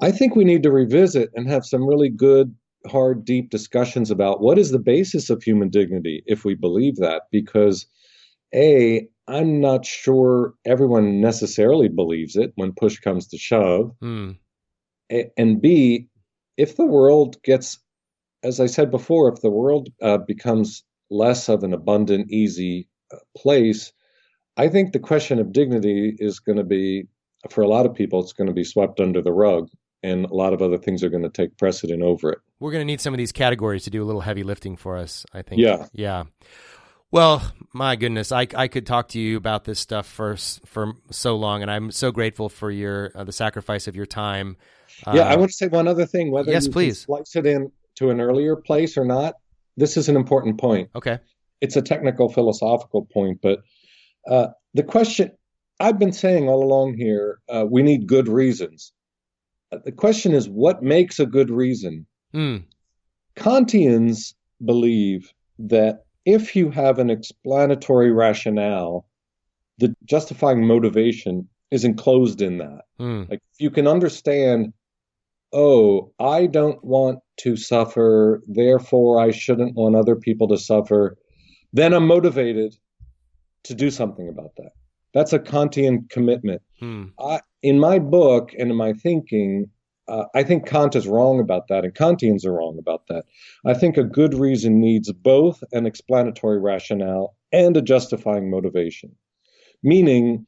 [0.00, 2.54] I think we need to revisit and have some really good,
[2.86, 7.22] hard, deep discussions about what is the basis of human dignity if we believe that.
[7.32, 7.86] Because,
[8.54, 13.92] A, I'm not sure everyone necessarily believes it when push comes to shove.
[14.00, 14.32] Hmm.
[15.36, 16.06] And B,
[16.56, 17.78] if the world gets,
[18.42, 23.16] as I said before, if the world uh, becomes less of an abundant, easy uh,
[23.36, 23.92] place,
[24.56, 27.06] I think the question of dignity is going to be,
[27.50, 29.68] for a lot of people, it's going to be swept under the rug,
[30.02, 32.38] and a lot of other things are going to take precedent over it.
[32.58, 34.96] We're going to need some of these categories to do a little heavy lifting for
[34.96, 35.60] us, I think.
[35.60, 35.86] Yeah.
[35.92, 36.24] Yeah.
[37.12, 41.34] Well, my goodness, I, I could talk to you about this stuff for for so
[41.36, 44.56] long, and I'm so grateful for your uh, the sacrifice of your time.
[45.12, 46.30] yeah, Uh, I want to say one other thing.
[46.30, 47.00] Whether yes, please.
[47.00, 49.34] slice it in to an earlier place or not,
[49.76, 50.88] this is an important point.
[50.96, 51.18] Okay.
[51.60, 53.60] it's a technical philosophical point, but
[54.26, 55.30] uh, the question
[55.78, 58.92] I've been saying all along here, uh, we need good reasons.
[59.70, 62.06] Uh, the question is, what makes a good reason?
[62.32, 62.58] Hmm.
[63.36, 64.34] Kantians
[64.64, 69.06] believe that if you have an explanatory rationale,
[69.78, 72.82] the justifying motivation is enclosed in that.
[72.98, 73.24] Hmm.
[73.28, 74.72] Like if you can understand,
[75.52, 81.16] oh, I don't want to suffer, therefore I shouldn't want other people to suffer,
[81.72, 82.76] then I'm motivated
[83.64, 84.70] to do something about that.
[85.12, 86.62] That's a Kantian commitment.
[86.78, 87.06] Hmm.
[87.18, 89.70] I, in my book and in my thinking,
[90.08, 93.24] uh, I think Kant is wrong about that, and Kantians are wrong about that.
[93.64, 99.14] I think a good reason needs both an explanatory rationale and a justifying motivation.
[99.82, 100.46] Meaning,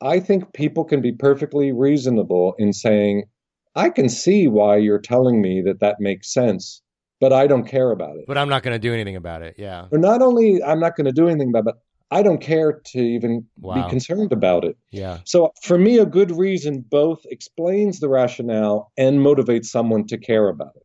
[0.00, 3.24] I think people can be perfectly reasonable in saying,
[3.74, 6.82] I can see why you're telling me that that makes sense,
[7.20, 8.24] but I don't care about it.
[8.26, 9.54] But I'm not going to do anything about it.
[9.58, 9.86] Yeah.
[9.90, 11.78] Or not only I'm not going to do anything about it, but
[12.10, 13.82] I don't care to even Wow.
[13.82, 14.76] be concerned about it.
[14.90, 15.20] Yeah.
[15.24, 20.48] So for me, a good reason both explains the rationale and motivates someone to care
[20.48, 20.82] about it.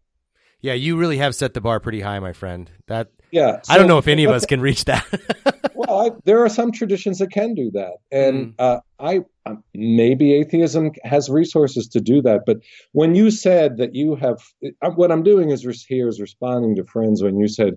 [0.62, 0.74] Yeah.
[0.74, 2.72] You really have set the bar pretty high, my friend.
[2.88, 3.60] That Yeah.
[3.70, 5.06] I don't know if any of us can reach that.
[5.76, 8.54] well, I, there are some traditions that can do that, and Mm.
[8.60, 12.42] uh, I um, maybe atheism has resources to do that.
[12.46, 12.58] But
[12.94, 14.42] when you said that you have,
[14.82, 17.76] uh, what I'm doing is res- here is responding to friends when you said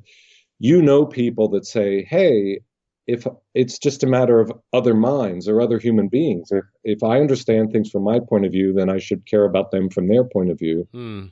[0.58, 2.60] you know people that say, "Hey,
[3.06, 7.20] if it's just a matter of other minds or other human beings, if if I
[7.20, 10.24] understand things from my point of view, then I should care about them from their
[10.24, 11.26] point of view." Hmm.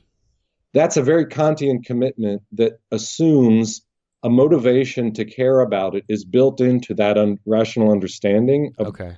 [0.74, 3.80] That's a very Kantian commitment that assumes
[4.22, 8.72] a motivation to care about it is built into that un- rational understanding.
[8.78, 9.16] Of, Okay.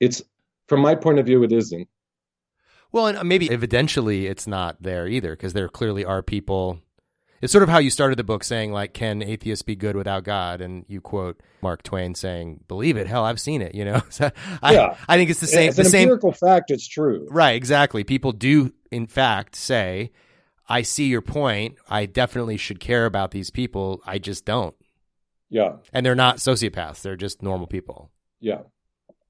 [0.00, 0.22] It's
[0.68, 1.88] from my point of view, it isn't.
[2.92, 6.80] Well, and uh, maybe evidentially it's not there either because there clearly are people.
[7.40, 10.24] It's sort of how you started the book saying, like, can atheists be good without
[10.24, 10.60] God?
[10.60, 13.06] And you quote Mark Twain saying, believe it.
[13.06, 14.00] Hell, I've seen it, you know?
[14.10, 14.30] So
[14.62, 14.96] I, Yeah.
[15.08, 15.68] I think it's the same.
[15.68, 16.02] As The an same.
[16.02, 17.28] empirical fact, it's true.
[17.30, 18.02] Right, exactly.
[18.02, 20.10] People do, in fact, say,
[20.68, 21.76] I see your point.
[21.88, 24.02] I definitely should care about these people.
[24.06, 24.74] I just don't.
[25.48, 25.76] Yeah.
[25.92, 28.10] And they're not sociopaths, they're just normal people.
[28.40, 28.62] Yeah.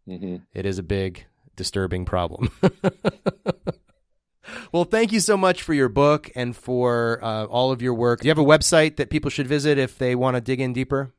[0.06, 1.26] hmm It is a big,
[1.56, 2.50] disturbing problem.
[4.72, 8.20] well, thank you so much for your book and for uh, all of your work.
[8.20, 10.72] Do you have a website that people should visit if they want to dig in
[10.72, 11.12] deeper?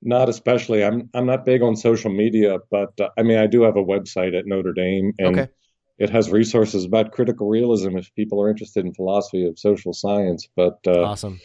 [0.00, 0.84] Not especially.
[0.84, 3.84] I'm I'm not big on social media, but uh, I mean I do have a
[3.84, 5.50] website at Notre Dame, and Okay.
[5.98, 10.48] It has resources about critical realism if people are interested in philosophy of social science.
[10.56, 11.40] But uh, Awesome.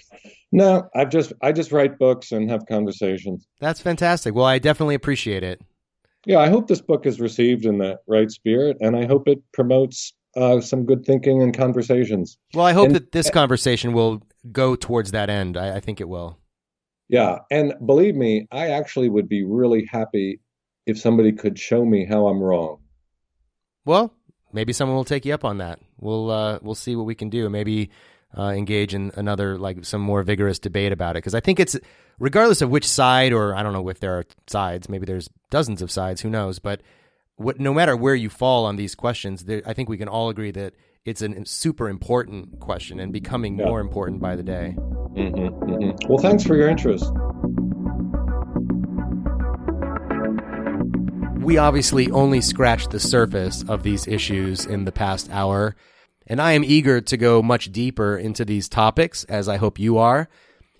[0.51, 3.47] no, I just I just write books and have conversations.
[3.60, 4.36] That's fantastic.
[4.36, 5.62] Well, I definitely appreciate it.
[6.26, 9.39] Yeah, I hope this book is received in the right spirit, and I hope it
[9.51, 12.38] promotes uh, some good thinking and conversations.
[12.54, 15.58] Well, I hope And- that this conversation will go towards that end.
[15.58, 16.38] I, I think it will.
[17.10, 20.39] Yeah, and believe me, I actually would be really happy
[20.86, 22.80] if somebody could show me how I'm wrong.
[23.86, 24.14] Well,
[24.54, 25.80] maybe someone will take you up on that.
[25.99, 27.49] We'll uh, we'll see what we can do.
[27.49, 27.89] Maybe
[28.38, 31.78] uh, engage in another like some more vigorous debate about it because I think it's
[32.20, 34.88] regardless of which side or I don't know if there are sides.
[34.89, 36.22] Maybe there's dozens of sides.
[36.22, 36.60] Who knows?
[36.60, 36.82] But
[37.36, 40.30] what, no matter where you fall on these questions, there, I think we can all
[40.30, 40.74] agree that
[41.06, 43.66] it's a super important question and becoming Yeah.
[43.66, 44.70] more important by the day.
[44.72, 47.06] hmm hmm Well, thanks for your interest.
[51.44, 55.76] We obviously only scratched the surface of these issues in the past hour,
[56.26, 59.98] and I am eager to go much deeper into these topics, as I hope you
[59.98, 60.30] are.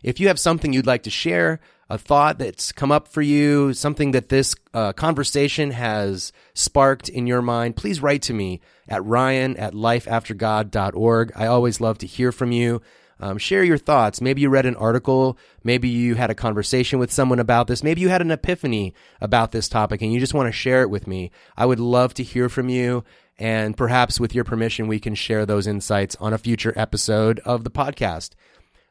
[0.04, 1.60] If you have something you'd like to share,
[1.90, 7.28] a thought that's come up for you, something that this uh, conversation has sparked in
[7.28, 11.34] your mind, please write to me at ryan at lifeaftergod.org.
[11.36, 12.82] I always love to hear from you.
[13.20, 14.22] Um, share your thoughts.
[14.22, 15.38] Maybe you read an article.
[15.64, 17.84] Maybe you had a conversation with someone about this.
[17.84, 20.90] Maybe you had an epiphany about this topic and you just want to share it
[20.90, 21.32] with me.
[21.56, 23.04] I would love to hear from you.
[23.40, 27.64] And perhaps with your permission, we can share those insights on a future episode of
[27.64, 28.32] the podcast.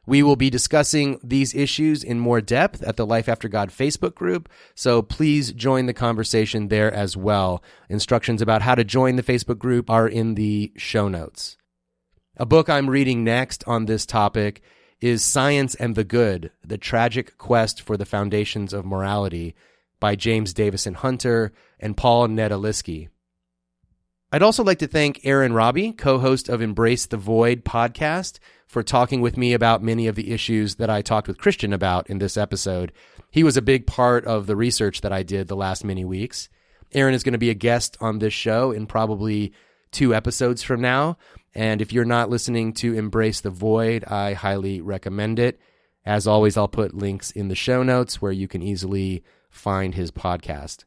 [0.05, 4.15] We will be discussing these issues in more depth at the Life After God Facebook
[4.15, 7.63] group, so please join the conversation there as well.
[7.87, 11.57] Instructions about how to join the Facebook group are in the show notes.
[12.35, 14.63] A book I'm reading next on this topic
[14.99, 19.53] is Science and the Good The Tragic Quest for the Foundations of Morality
[19.99, 23.09] by James Davison Hunter and Paul Nedelisky.
[24.31, 28.81] I'd also like to thank Aaron Rabi, co host of Embrace the Void podcast, for
[28.81, 32.17] talking with me about many of the issues that I talked with Christian about in
[32.17, 32.91] this episode.
[33.29, 36.49] He was a big part of the research that I did the last many weeks.
[36.93, 39.53] Aaron is going to be a guest on this show in probably
[39.91, 41.17] two episodes from now.
[41.55, 45.59] And if you're not listening to Embrace the Void, I highly recommend it.
[46.05, 50.11] As always, I'll put links in the show notes where you can easily find his
[50.11, 50.85] podcast.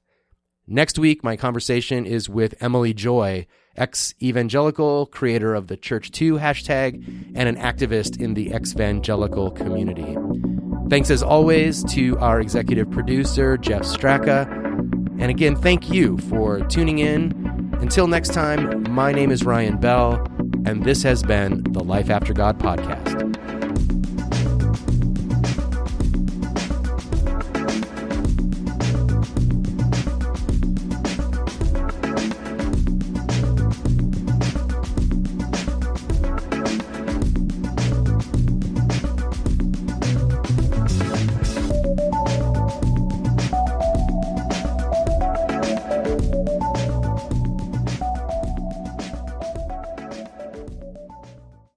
[0.66, 3.46] Next week, my conversation is with Emily Joy,
[3.76, 6.94] ex evangelical, creator of the ChurchToo hashtag,
[7.36, 10.16] and an activist in the ex-evangelical community.
[10.90, 14.50] Thanks as always to our executive producer, Jeff Straka.
[15.18, 17.70] And again, thank you for tuning in.
[17.80, 20.24] Until next time, my name is Ryan Bell,
[20.66, 23.36] and this has been the Life After God podcast.